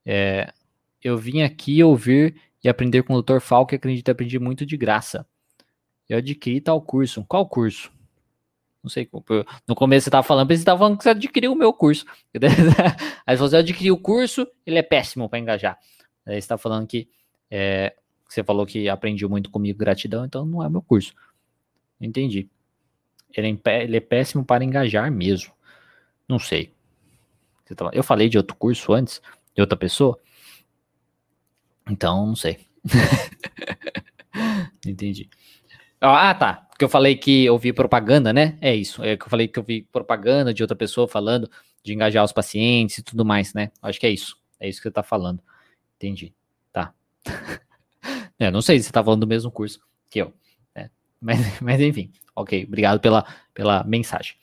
[0.06, 0.54] É,
[1.02, 2.34] eu vim aqui ouvir
[2.64, 3.40] e aprender com o Dr.
[3.40, 5.26] Falco e acredito que aprendi muito de graça.
[6.08, 7.22] Eu adquiri tal curso.
[7.28, 7.92] Qual curso?
[8.82, 9.08] Não sei.
[9.66, 12.04] No começo você estava falando, você estava falando que você adquiriu o meu curso.
[13.24, 15.78] Aí você adquiriu o curso, ele é péssimo para engajar.
[16.26, 17.08] Aí você está falando que
[17.50, 17.94] é,
[18.28, 21.14] você falou que aprendeu muito comigo, gratidão, então não é meu curso.
[22.00, 22.48] Entendi.
[23.34, 25.52] Ele é, ele é péssimo para engajar mesmo.
[26.28, 26.72] Não sei.
[27.92, 29.22] Eu falei de outro curso antes,
[29.54, 30.18] de outra pessoa.
[31.88, 32.66] Então, não sei.
[34.86, 35.30] Entendi.
[36.00, 36.68] Ah, tá.
[36.82, 38.58] Porque eu falei que eu vi propaganda, né?
[38.60, 39.04] É isso.
[39.04, 41.48] É que eu falei que eu vi propaganda de outra pessoa falando
[41.80, 43.70] de engajar os pacientes e tudo mais, né?
[43.80, 44.36] Acho que é isso.
[44.58, 45.40] É isso que você tá falando.
[45.94, 46.34] Entendi.
[46.72, 46.92] Tá.
[48.36, 49.78] é, não sei se você tá falando do mesmo curso
[50.10, 50.32] que eu.
[50.74, 50.90] Né?
[51.22, 52.10] Mas, mas enfim.
[52.34, 52.64] Ok.
[52.64, 53.24] Obrigado pela,
[53.54, 54.34] pela mensagem.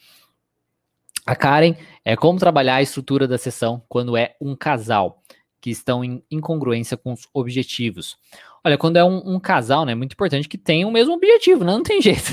[1.25, 1.75] A Karen
[2.05, 5.21] é como trabalhar a estrutura da sessão quando é um casal
[5.59, 8.17] que estão em incongruência com os objetivos.
[8.63, 11.63] Olha, quando é um, um casal, né, é muito importante que tenha o mesmo objetivo,
[11.63, 11.71] né?
[11.71, 12.31] não tem jeito.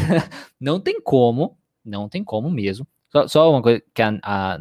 [0.61, 2.87] não tem como, não tem como mesmo.
[3.11, 4.59] Só, só uma coisa que a, a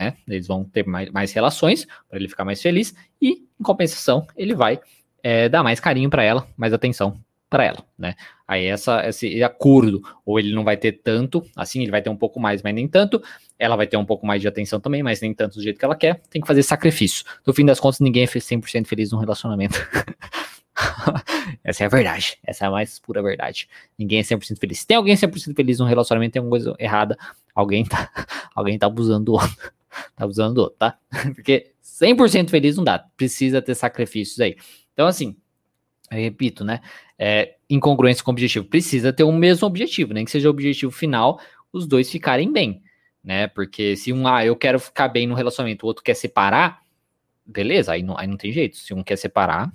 [0.00, 0.16] né?
[0.26, 4.54] Eles vão ter mais, mais relações para ele ficar mais feliz, e em compensação, ele
[4.54, 4.80] vai
[5.24, 7.18] é, dar mais carinho para ela, mais atenção
[7.48, 8.14] para ela, né?
[8.46, 12.16] Aí essa, esse acordo, ou ele não vai ter tanto, assim, ele vai ter um
[12.16, 13.22] pouco mais, mas nem tanto,
[13.58, 15.84] ela vai ter um pouco mais de atenção também, mas nem tanto do jeito que
[15.84, 17.24] ela quer, tem que fazer sacrifício.
[17.46, 19.78] No fim das contas, ninguém é 100% feliz num relacionamento.
[21.64, 23.66] essa é a verdade, essa é a mais pura verdade.
[23.98, 24.80] Ninguém é 100% feliz.
[24.80, 27.16] Se tem alguém 100% feliz num relacionamento, tem alguma coisa errada,
[27.54, 28.10] alguém tá,
[28.54, 29.72] alguém tá abusando do outro.
[30.16, 30.98] Tá abusando do outro, tá?
[31.34, 34.56] Porque 100% feliz não dá, precisa ter sacrifícios aí.
[34.94, 35.36] Então, assim,
[36.10, 36.80] eu repito, né?
[37.18, 38.64] É, incongruência com o objetivo.
[38.64, 41.38] Precisa ter o mesmo objetivo, nem que seja o objetivo final,
[41.72, 42.82] os dois ficarem bem,
[43.22, 43.48] né?
[43.48, 46.82] Porque se um, ah, eu quero ficar bem no relacionamento, o outro quer separar,
[47.44, 48.76] beleza, aí não, aí não tem jeito.
[48.76, 49.72] Se um quer separar,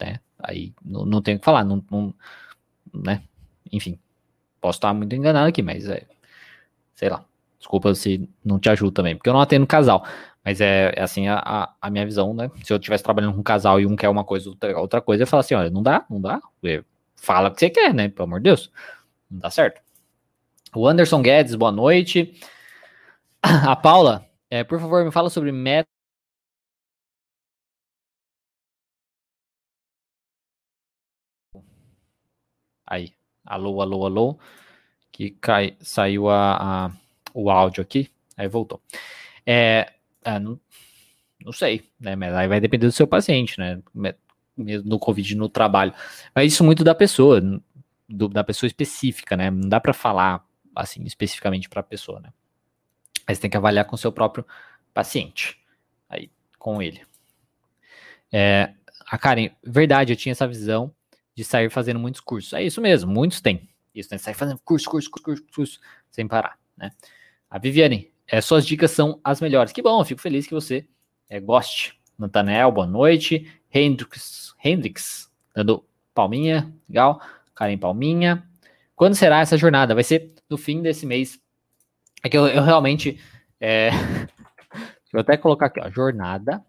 [0.00, 0.20] né?
[0.38, 2.14] Aí não, não tem o que falar, não, não,
[2.92, 3.22] né?
[3.70, 3.98] Enfim,
[4.60, 6.06] posso estar muito enganado aqui, mas é,
[6.94, 7.24] sei lá.
[7.58, 10.04] Desculpa se não te ajudo também, porque eu não atendo casal.
[10.44, 12.50] Mas é, é assim a, a, minha visão, né?
[12.64, 15.26] Se eu estivesse trabalhando com um casal e um quer uma coisa, outra, coisa, eu
[15.26, 16.40] falo assim, olha, não dá, não dá.
[17.16, 18.08] Fala o que você quer, né?
[18.08, 18.72] Pelo amor de Deus.
[19.30, 19.80] Não dá certo.
[20.74, 22.34] O Anderson Guedes, boa noite.
[23.42, 25.88] A Paula, é, por favor, me fala sobre meta.
[32.86, 33.14] Aí,
[33.44, 34.38] alô, alô, alô.
[35.12, 36.92] Que cai, saiu a, a,
[37.34, 38.10] o áudio aqui.
[38.36, 38.80] Aí voltou.
[39.46, 39.92] É,
[40.24, 40.60] ah, não,
[41.44, 42.16] não sei, né?
[42.16, 43.82] Mas aí vai depender do seu paciente, né?
[44.56, 45.92] Mesmo no Covid no trabalho.
[46.34, 47.40] Mas isso muito da pessoa,
[48.08, 49.50] do, da pessoa específica, né?
[49.50, 50.44] Não dá para falar
[50.74, 52.32] assim especificamente para a pessoa, né?
[53.26, 54.46] Mas tem que avaliar com o seu próprio
[54.92, 55.58] paciente,
[56.08, 57.02] aí com ele.
[58.30, 58.74] É,
[59.06, 60.94] a Karen, verdade, eu tinha essa visão
[61.34, 62.52] de sair fazendo muitos cursos.
[62.52, 63.68] É isso mesmo, muitos têm.
[63.94, 64.18] Isso, né?
[64.18, 66.90] Sair fazendo curso, curso, curso, curso, curso sem parar, né?
[67.48, 69.72] A Viviane, é, suas dicas são as melhores.
[69.72, 70.88] Que bom, fico feliz que você
[71.28, 72.00] é, goste.
[72.18, 73.46] Nathanael, boa noite.
[73.70, 77.20] Hendrix, Hendrix, dando palminha, legal.
[77.54, 78.48] Karen Palminha.
[78.96, 79.94] Quando será essa jornada?
[79.94, 81.38] Vai ser no fim desse mês.
[82.24, 83.20] É que eu, eu realmente.
[83.60, 83.90] É...
[84.72, 85.90] Deixa eu até colocar aqui, ó.
[85.90, 86.64] Jornada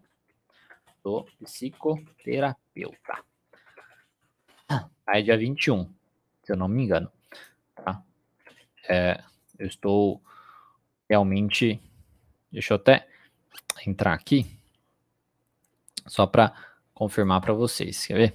[1.02, 3.24] do psicoterapeuta.
[5.06, 5.90] Aí é dia 21,
[6.42, 7.10] se eu não me engano.
[7.74, 8.02] Tá?
[8.86, 9.22] É,
[9.58, 10.22] eu estou
[11.08, 11.80] realmente.
[12.52, 13.06] Deixa eu até
[13.86, 14.46] entrar aqui.
[16.06, 16.52] Só para
[16.92, 18.06] confirmar para vocês.
[18.06, 18.34] Quer ver?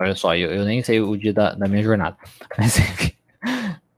[0.00, 2.16] Olha só, eu, eu nem sei o dia da, da minha jornada.
[2.56, 2.78] Mas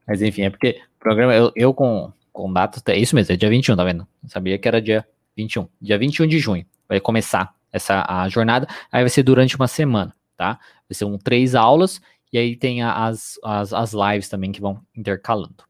[0.07, 3.49] mas, enfim é porque programa, eu, eu com, com data, é isso mesmo, é dia
[3.49, 4.07] 21, tá vendo?
[4.23, 5.07] Eu sabia que era dia
[5.37, 5.69] 21.
[5.81, 8.67] Dia 21 de junho vai começar essa a jornada.
[8.91, 10.59] Aí vai ser durante uma semana, tá?
[10.89, 12.01] Vai ser um três aulas
[12.33, 15.65] e aí tem as, as, as lives também que vão intercalando.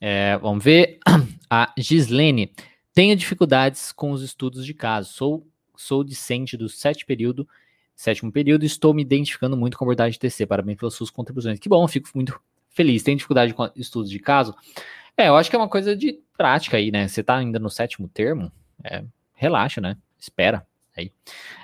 [0.00, 0.98] É, vamos ver.
[1.50, 2.52] A Gislene.
[2.94, 5.12] Tenho dificuldades com os estudos de caso.
[5.12, 7.48] Sou, sou discente do sétimo período,
[7.94, 10.46] sétimo período, e estou me identificando muito com a abordagem de TC.
[10.46, 11.58] Parabéns pelas suas contribuições.
[11.58, 13.02] Que bom, fico muito feliz.
[13.02, 14.54] Tem dificuldade com estudos de caso?
[15.16, 17.08] É, eu acho que é uma coisa de prática aí, né?
[17.08, 18.50] Você tá ainda no sétimo termo,
[18.82, 19.96] é, relaxa, né?
[20.18, 20.66] Espera
[20.96, 21.12] aí.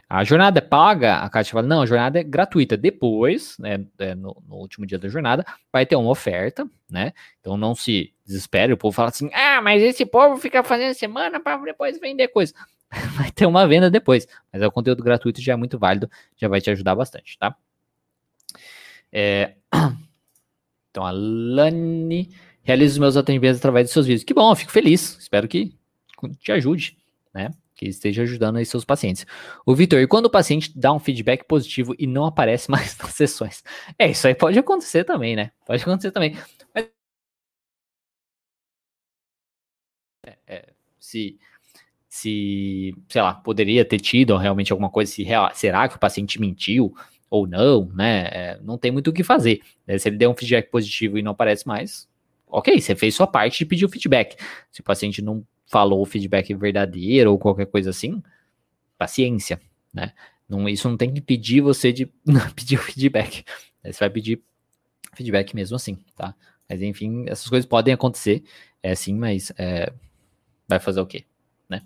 [0.09, 1.17] A jornada é paga?
[1.17, 2.77] A Kátia fala, não, a jornada é gratuita.
[2.77, 7.13] Depois, né, é, no, no, último dia da jornada, vai ter uma oferta, né?
[7.41, 11.41] Então não se desespere, o povo fala assim, ah, mas esse povo fica fazendo semana
[11.41, 12.55] para depois vender coisa.
[13.17, 16.47] vai ter uma venda depois, mas é o conteúdo gratuito já é muito válido, já
[16.49, 17.57] vai te ajudar bastante, tá?
[19.13, 19.55] É...
[20.91, 22.31] Então a Lani
[22.63, 24.25] realiza os meus atendimentos através de seus vídeos.
[24.25, 25.77] Que bom, fico feliz, espero que
[26.41, 26.97] te ajude,
[27.35, 27.51] né?
[27.77, 29.27] Que esteja ajudando aí seus pacientes.
[29.65, 33.15] O Vitor, e quando o paciente dá um feedback positivo e não aparece mais nas
[33.15, 33.63] sessões?
[33.99, 35.53] É, isso aí pode acontecer também, né?
[35.67, 36.37] Pode acontecer também.
[36.75, 36.89] Mas...
[40.27, 41.39] É, é, se,
[42.09, 46.95] se, sei lá, poderia ter tido realmente alguma coisa, se será que o paciente mentiu
[47.29, 48.29] ou não, né?
[48.33, 49.61] É, não tem muito o que fazer.
[49.87, 49.99] Né?
[49.99, 52.09] Se ele der um feedback positivo e não aparece mais,
[52.47, 54.37] ok, você fez sua parte de pedir o feedback.
[54.71, 58.23] Se o paciente não falou o feedback verdadeiro ou qualquer coisa assim,
[58.97, 59.61] paciência,
[59.93, 60.13] né?
[60.49, 62.07] Não, isso não tem que pedir você de
[62.55, 63.45] pedir feedback.
[63.85, 64.43] Você vai pedir
[65.15, 66.35] feedback mesmo assim, tá?
[66.69, 68.43] Mas enfim, essas coisas podem acontecer,
[68.83, 69.93] é sim, mas é,
[70.69, 71.25] vai fazer o quê,
[71.69, 71.83] né?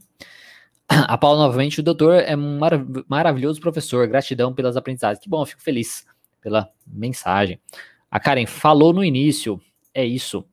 [0.89, 5.23] A Paula, novamente, o doutor é um marav maravilhoso professor, gratidão pelas aprendizagens.
[5.23, 6.05] Que bom, fico feliz
[6.41, 7.61] pela mensagem.
[8.11, 9.61] A Karen falou no início,
[9.95, 10.45] é isso,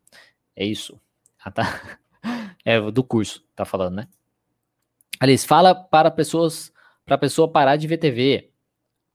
[0.55, 0.99] é isso.
[1.43, 1.97] Ah, tá.
[2.67, 4.09] É, do curso, tá falando, né?
[5.21, 6.69] Aliás, fala para pessoas,
[7.05, 8.49] para a pessoa parar de ver TV.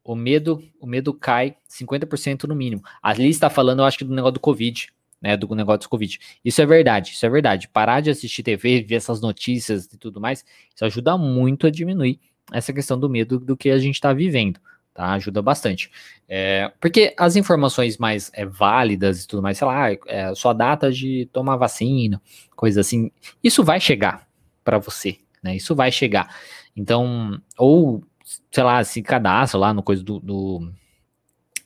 [0.02, 2.82] O medo, o medo cai 50% no mínimo.
[3.02, 4.90] Ali está falando, eu acho que do negócio do Covid,
[5.20, 5.36] né?
[5.36, 6.18] Do negócio do Covid.
[6.42, 7.68] Isso é verdade, isso é verdade.
[7.68, 10.42] Parar de assistir TV, ver essas notícias e tudo mais,
[10.74, 12.18] isso ajuda muito a diminuir
[12.50, 14.58] essa questão do medo do que a gente está vivendo,
[14.94, 15.12] tá?
[15.12, 15.90] Ajuda bastante.
[16.28, 20.90] É, porque as informações mais é, válidas e tudo mais, sei lá, é, sua data
[20.90, 22.20] de tomar vacina,
[22.56, 23.10] coisa assim,
[23.42, 24.26] isso vai chegar
[24.64, 25.56] para você, né?
[25.56, 26.34] Isso vai chegar.
[26.76, 28.02] Então, ou,
[28.50, 30.72] sei lá, se cadastra lá no coisa do, do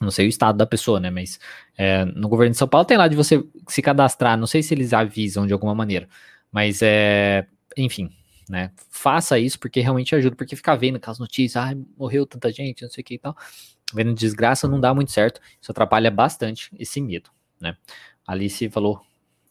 [0.01, 1.11] não sei o estado da pessoa, né?
[1.11, 1.39] Mas
[1.77, 4.37] é, no governo de São Paulo tem lá de você se cadastrar.
[4.37, 6.09] Não sei se eles avisam de alguma maneira,
[6.53, 7.47] mas é,
[7.77, 8.11] enfim,
[8.49, 8.73] né?
[8.91, 12.91] Faça isso porque realmente ajuda, porque ficar vendo aquelas notícias, ah, morreu tanta gente, não
[12.91, 13.37] sei o que e tal,
[13.93, 15.41] vendo desgraça não dá muito certo.
[15.61, 17.31] Isso atrapalha bastante esse medo,
[17.61, 17.77] né?
[18.27, 19.01] Alice falou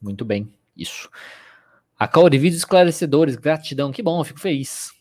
[0.01, 1.09] muito bem isso.
[1.97, 4.91] A Cauri, vídeos esclarecedores, gratidão, que bom, fico feliz.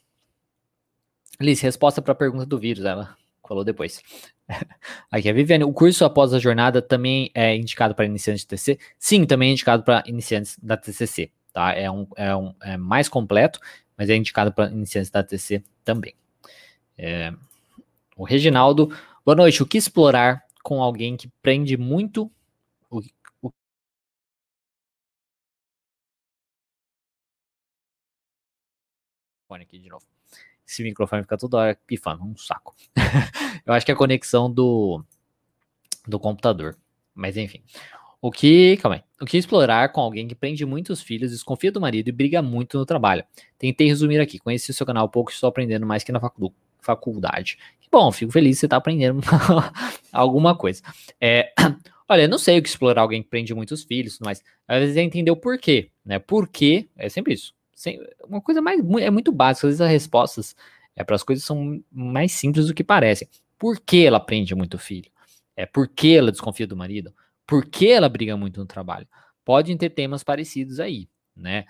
[1.38, 3.16] Alice, resposta para a pergunta do vírus, ela
[3.46, 4.00] falou depois.
[5.10, 8.78] Aqui, a Viviane, o curso após a jornada também é indicado para iniciantes de TCC?
[8.98, 11.72] Sim, também é indicado para iniciantes da TCC, tá?
[11.72, 13.58] É, um, é, um, é mais completo,
[13.96, 16.14] mas é indicado para iniciantes da TCC também.
[16.96, 17.32] É,
[18.16, 18.88] o Reginaldo,
[19.24, 19.62] boa noite.
[19.62, 22.30] O que explorar com alguém que prende muito
[22.90, 23.00] o,
[23.42, 23.52] o
[29.50, 30.04] aqui de novo.
[30.66, 32.74] Esse microfone fica toda hora pifando, um saco.
[33.66, 35.04] eu acho que é a conexão do,
[36.06, 36.76] do computador.
[37.14, 37.62] Mas enfim.
[38.24, 38.78] O que.
[38.78, 39.02] Calma aí.
[39.20, 42.78] O que explorar com alguém que prende muitos filhos, desconfia do marido e briga muito
[42.78, 43.22] no trabalho.
[43.58, 44.38] Tentei resumir aqui.
[44.38, 46.20] Conheci o seu canal há pouco e estou aprendendo mais que na
[46.80, 47.58] faculdade.
[47.92, 49.20] Bom, fico feliz que você está aprendendo
[50.10, 50.82] alguma coisa.
[51.20, 51.52] É,
[52.08, 55.02] olha, não sei o que explorar alguém que prende muitos filhos, mas às vezes é
[55.02, 56.18] entender o porquê, né?
[56.18, 56.88] Por quê?
[56.96, 57.52] É sempre isso
[58.26, 60.56] uma coisa mais é muito básica, às vezes as respostas
[60.96, 63.28] é para as coisas são mais simples do que parecem.
[63.58, 65.10] Por que ela prende muito filho?
[65.56, 67.12] É por que ela desconfia do marido?
[67.46, 69.06] Por que ela briga muito no trabalho?
[69.44, 71.64] Podem ter temas parecidos aí, né?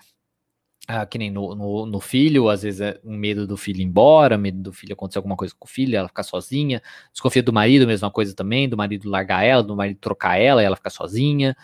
[0.87, 3.83] Ah, que nem no, no, no, filho, às vezes é um medo do filho ir
[3.83, 6.81] embora, medo do filho acontecer alguma coisa com o filho, ela ficar sozinha.
[7.11, 10.75] Desconfia do marido, mesma coisa também, do marido largar ela, do marido trocar ela ela
[10.75, 11.57] ficar sozinha.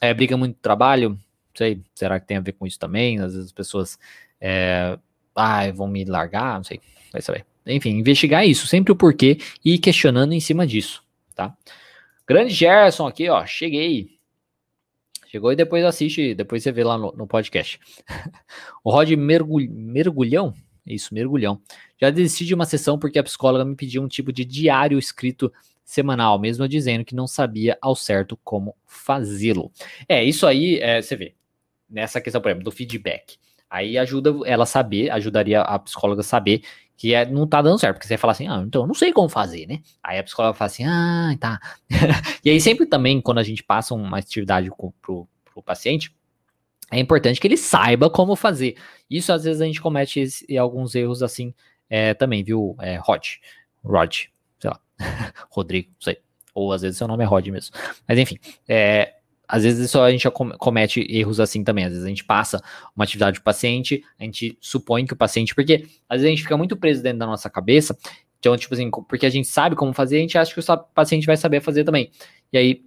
[0.00, 1.16] É, briga muito no trabalho,
[1.56, 3.20] sei, será que tem a ver com isso também?
[3.20, 3.98] Às vezes as pessoas
[4.40, 4.98] é,
[5.34, 6.80] ah, vão me largar, não sei,
[7.12, 7.46] vai saber.
[7.66, 11.04] Enfim, investigar isso, sempre o porquê e questionando em cima disso,
[11.34, 11.56] tá?
[12.26, 14.16] Grande Gerson aqui, ó, cheguei.
[15.28, 17.78] Chegou e depois assiste, depois você vê lá no, no podcast.
[18.82, 20.54] o Rod mergulh, Mergulhão,
[20.86, 21.60] isso, Mergulhão.
[22.00, 25.52] Já desisti de uma sessão porque a psicóloga me pediu um tipo de diário escrito
[25.84, 29.70] semanal, mesmo dizendo que não sabia ao certo como fazê-lo.
[30.08, 31.34] É, isso aí, é, você vê,
[31.88, 33.36] nessa questão, por exemplo, do feedback.
[33.70, 36.62] Aí ajuda ela saber, ajudaria a psicóloga a saber
[36.96, 39.12] que é, não tá dando certo, porque você fala assim, ah, então eu não sei
[39.12, 39.80] como fazer, né?
[40.02, 41.60] Aí a psicóloga fala assim, ah, tá.
[42.42, 46.14] e aí sempre também, quando a gente passa uma atividade pro, pro, pro paciente,
[46.90, 48.76] é importante que ele saiba como fazer.
[49.10, 51.52] Isso às vezes a gente comete esse, alguns erros assim
[51.90, 53.24] é, também, viu, é, Rod?
[53.84, 54.14] Rod,
[54.58, 54.80] sei lá,
[55.50, 56.18] Rodrigo, não sei.
[56.54, 57.76] Ou às vezes seu nome é Rod mesmo.
[58.08, 59.16] Mas enfim, é,
[59.48, 61.84] às vezes só a gente comete erros assim também.
[61.84, 62.62] Às vezes a gente passa
[62.94, 66.42] uma atividade do paciente, a gente supõe que o paciente, porque às vezes a gente
[66.42, 67.96] fica muito preso dentro da nossa cabeça,
[68.38, 71.26] então, tipo assim, porque a gente sabe como fazer, a gente acha que o paciente
[71.26, 72.10] vai saber fazer também.
[72.52, 72.82] E aí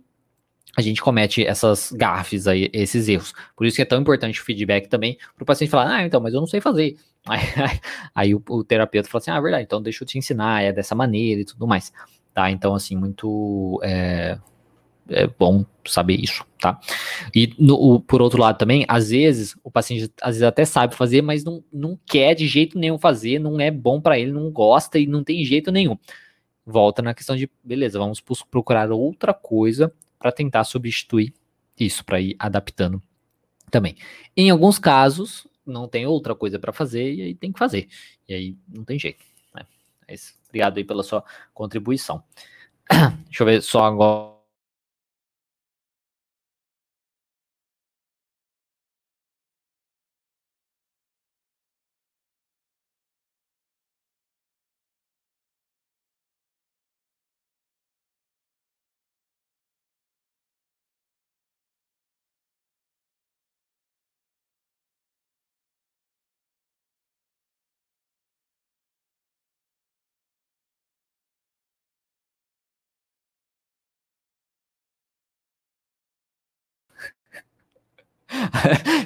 [0.78, 3.34] a gente comete essas gafes aí, esses erros.
[3.56, 6.22] Por isso que é tão importante o feedback também, para o paciente falar, ah, então,
[6.22, 6.96] mas eu não sei fazer.
[7.28, 7.80] Aí, aí,
[8.16, 10.96] aí o, o, terapeuta fala assim, ah, verdade, então deixa eu te ensinar, é dessa
[10.96, 11.92] maneira e tudo mais.
[12.34, 13.80] Tá, então, assim, muito.
[13.84, 14.38] É,
[15.10, 16.80] é bom saber isso, tá?
[17.34, 20.96] E no, o, por outro lado também, às vezes o paciente às vezes até sabe
[20.96, 24.52] fazer, mas não, não quer de jeito nenhum fazer, não é bom para ele, não
[24.52, 25.98] gosta e não tem jeito nenhum.
[26.66, 31.34] Volta na questão de, beleza, vamos procurar outra coisa para tentar substituir
[31.80, 33.02] isso, para ir adaptando
[33.72, 33.96] também.
[34.36, 37.88] Em alguns casos, não tem outra coisa para fazer e aí tem que fazer.
[38.28, 39.24] E aí não tem jeito.
[39.56, 39.66] Né?
[40.08, 40.16] É
[40.50, 42.24] Obrigado aí pela sua contribuição.
[43.26, 44.39] Deixa eu ver só agora.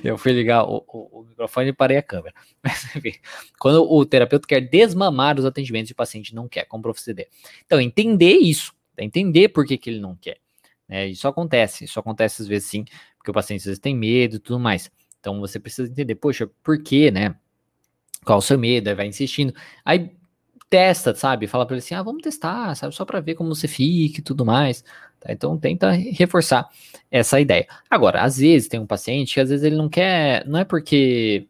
[0.12, 2.36] eu fui ligar o, o, o, microfone e parei a câmera.
[2.62, 3.14] Mas, enfim,
[3.60, 7.30] quando o terapeuta quer desmamar os atendimentos e o paciente não quer, como proceder?
[7.66, 10.38] Então, entender isso, entender por que, que ele não quer.
[10.88, 11.08] Né?
[11.08, 12.86] Isso acontece, isso acontece às vezes sim,
[13.18, 14.91] porque o paciente às vezes tem medo e tudo mais.
[15.20, 17.36] Então, você precisa entender, poxa, por que, né?
[18.26, 18.89] Qual o seu medo?
[18.89, 19.54] Aí vai insistindo.
[19.86, 20.12] Aí
[20.74, 21.45] testa, sabe?
[21.45, 22.95] Fala para ele assim, ah, vamos testar, sabe?
[22.95, 24.84] Só para ver como você fica e tudo mais.
[25.19, 25.32] Tá?
[25.32, 26.67] Então tenta reforçar
[27.11, 27.67] essa ideia.
[27.88, 31.47] Agora, às vezes tem um paciente que às vezes ele não quer, não é porque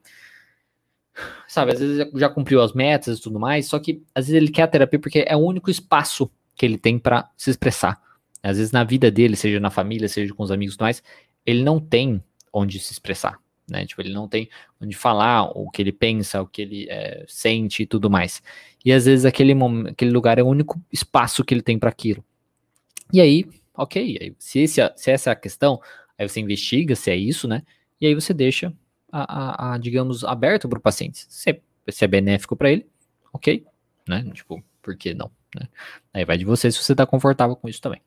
[1.48, 4.52] sabe, às vezes já cumpriu as metas e tudo mais, só que às vezes ele
[4.52, 8.02] quer a terapia porque é o único espaço que ele tem para se expressar.
[8.42, 11.02] Às vezes na vida dele, seja na família, seja com os amigos e tudo mais,
[11.46, 12.22] ele não tem
[12.52, 13.86] onde se expressar, né?
[13.86, 14.50] Tipo, ele não tem
[14.82, 18.44] onde falar o que ele pensa, o que ele é, sente e tudo mais.
[18.84, 19.54] E às vezes aquele,
[19.90, 22.24] aquele lugar é o único espaço que ele tem para aquilo.
[23.12, 25.82] E aí, ok, se, esse, se essa é a questão,
[26.18, 27.64] aí você investiga se é isso, né?
[28.00, 28.74] E aí você deixa,
[29.12, 31.26] a, a, a digamos, aberto para o paciente.
[31.30, 32.88] Se é, se é benéfico para ele,
[33.32, 33.66] ok,
[34.08, 34.24] né?
[34.34, 35.32] Tipo, por que não?
[35.56, 35.68] Né?
[36.14, 38.02] Aí vai de você se você está confortável com isso também.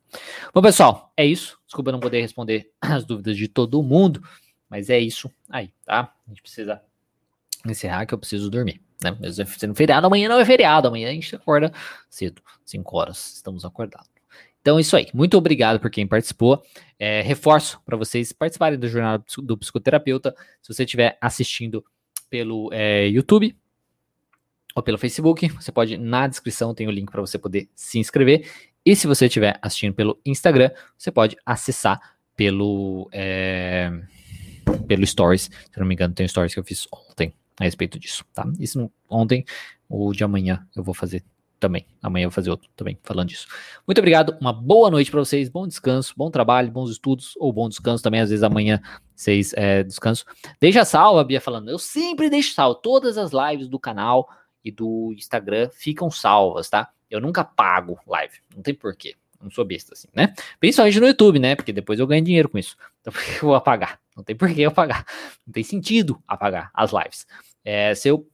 [0.52, 1.58] Bom, pessoal, é isso.
[1.64, 4.22] Desculpa não poder responder as dúvidas de todo mundo,
[4.68, 6.12] mas é isso aí, tá?
[6.26, 6.82] A gente precisa
[7.66, 8.80] encerrar que eu preciso dormir.
[9.02, 9.16] Né?
[9.20, 11.72] Mesmo sendo feriado, amanhã não é feriado, amanhã a gente acorda
[12.08, 14.08] cedo, 5 horas, estamos acordados.
[14.66, 15.06] Então, isso aí.
[15.14, 16.60] Muito obrigado por quem participou.
[16.98, 20.34] É, reforço para vocês participarem do Jornal do Psicoterapeuta.
[20.60, 21.84] Se você estiver assistindo
[22.28, 23.56] pelo é, YouTube
[24.74, 28.50] ou pelo Facebook, você pode, na descrição, tem o link para você poder se inscrever.
[28.84, 32.00] E se você estiver assistindo pelo Instagram, você pode acessar
[32.34, 33.92] pelo, é,
[34.88, 35.42] pelo Stories.
[35.42, 38.46] Se não me engano, tem Stories que eu fiz ontem a respeito disso, tá?
[38.58, 39.44] Isso ontem,
[39.88, 41.24] ou de amanhã eu vou fazer
[41.58, 41.86] também.
[42.02, 43.46] Amanhã eu vou fazer outro também falando disso.
[43.86, 47.68] Muito obrigado, uma boa noite para vocês, bom descanso, bom trabalho, bons estudos, ou bom
[47.68, 48.80] descanso também, às vezes amanhã
[49.14, 50.24] vocês é, descanso.
[50.60, 54.28] Deixa salva, Bia falando, eu sempre deixo salvo, todas as lives do canal
[54.64, 56.90] e do Instagram ficam salvas, tá?
[57.10, 59.14] Eu nunca pago live, não tem porquê.
[59.40, 60.34] Não sou besta assim, né?
[60.58, 61.54] Principalmente no YouTube, né?
[61.54, 62.76] Porque depois eu ganho dinheiro com isso.
[63.00, 64.00] Então por que eu vou apagar?
[64.16, 65.04] Não tem porquê eu apagar.
[65.46, 67.26] Não tem sentido apagar as lives.
[67.64, 68.26] É, se eu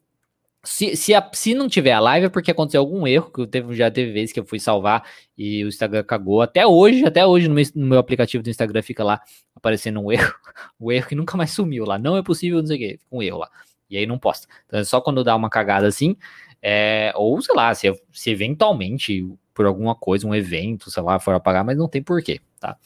[0.65, 3.75] se, se, a, se não tiver a live é porque aconteceu algum erro, que teve,
[3.75, 5.05] já teve vezes que eu fui salvar
[5.37, 6.41] e o Instagram cagou.
[6.41, 9.21] Até hoje, até hoje no meu, no meu aplicativo do Instagram fica lá
[9.57, 10.33] aparecendo um erro,
[10.79, 11.99] o erro que nunca mais sumiu lá.
[11.99, 13.51] Não é possível, não sei o que, fica um erro lá.
[13.91, 14.47] E aí não posta.
[14.67, 16.17] Então é só quando dá uma cagada assim,
[16.63, 21.35] é, ou sei lá, se, se eventualmente por alguma coisa, um evento, sei lá, for
[21.35, 22.77] apagar, mas não tem porquê, tá?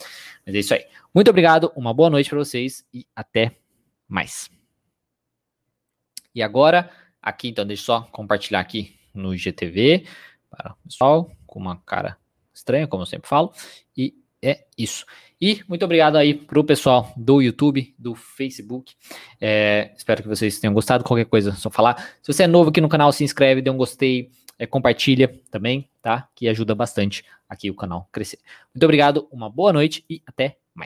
[0.45, 0.85] Mas é isso aí.
[1.15, 3.57] Muito obrigado, uma boa noite para vocês e até
[4.09, 4.51] mais.
[6.35, 6.91] E agora
[7.23, 10.07] aqui, então deixa eu só compartilhar aqui no IGTV
[10.51, 12.17] para o pessoal, com uma cara
[12.53, 13.53] estranha, como eu sempre falo,
[13.97, 15.05] e é isso.
[15.41, 18.95] E muito obrigado aí pro pessoal do YouTube, do Facebook.
[19.41, 21.05] É, espero que vocês tenham gostado.
[21.05, 22.17] Qualquer coisa, só falar.
[22.23, 25.89] Se você é novo aqui no canal, se inscreve, dê um gostei, é, compartilha também,
[26.03, 26.29] tá?
[26.35, 28.39] Que ajuda bastante aqui o canal crescer.
[28.75, 30.57] Muito obrigado, uma boa noite e até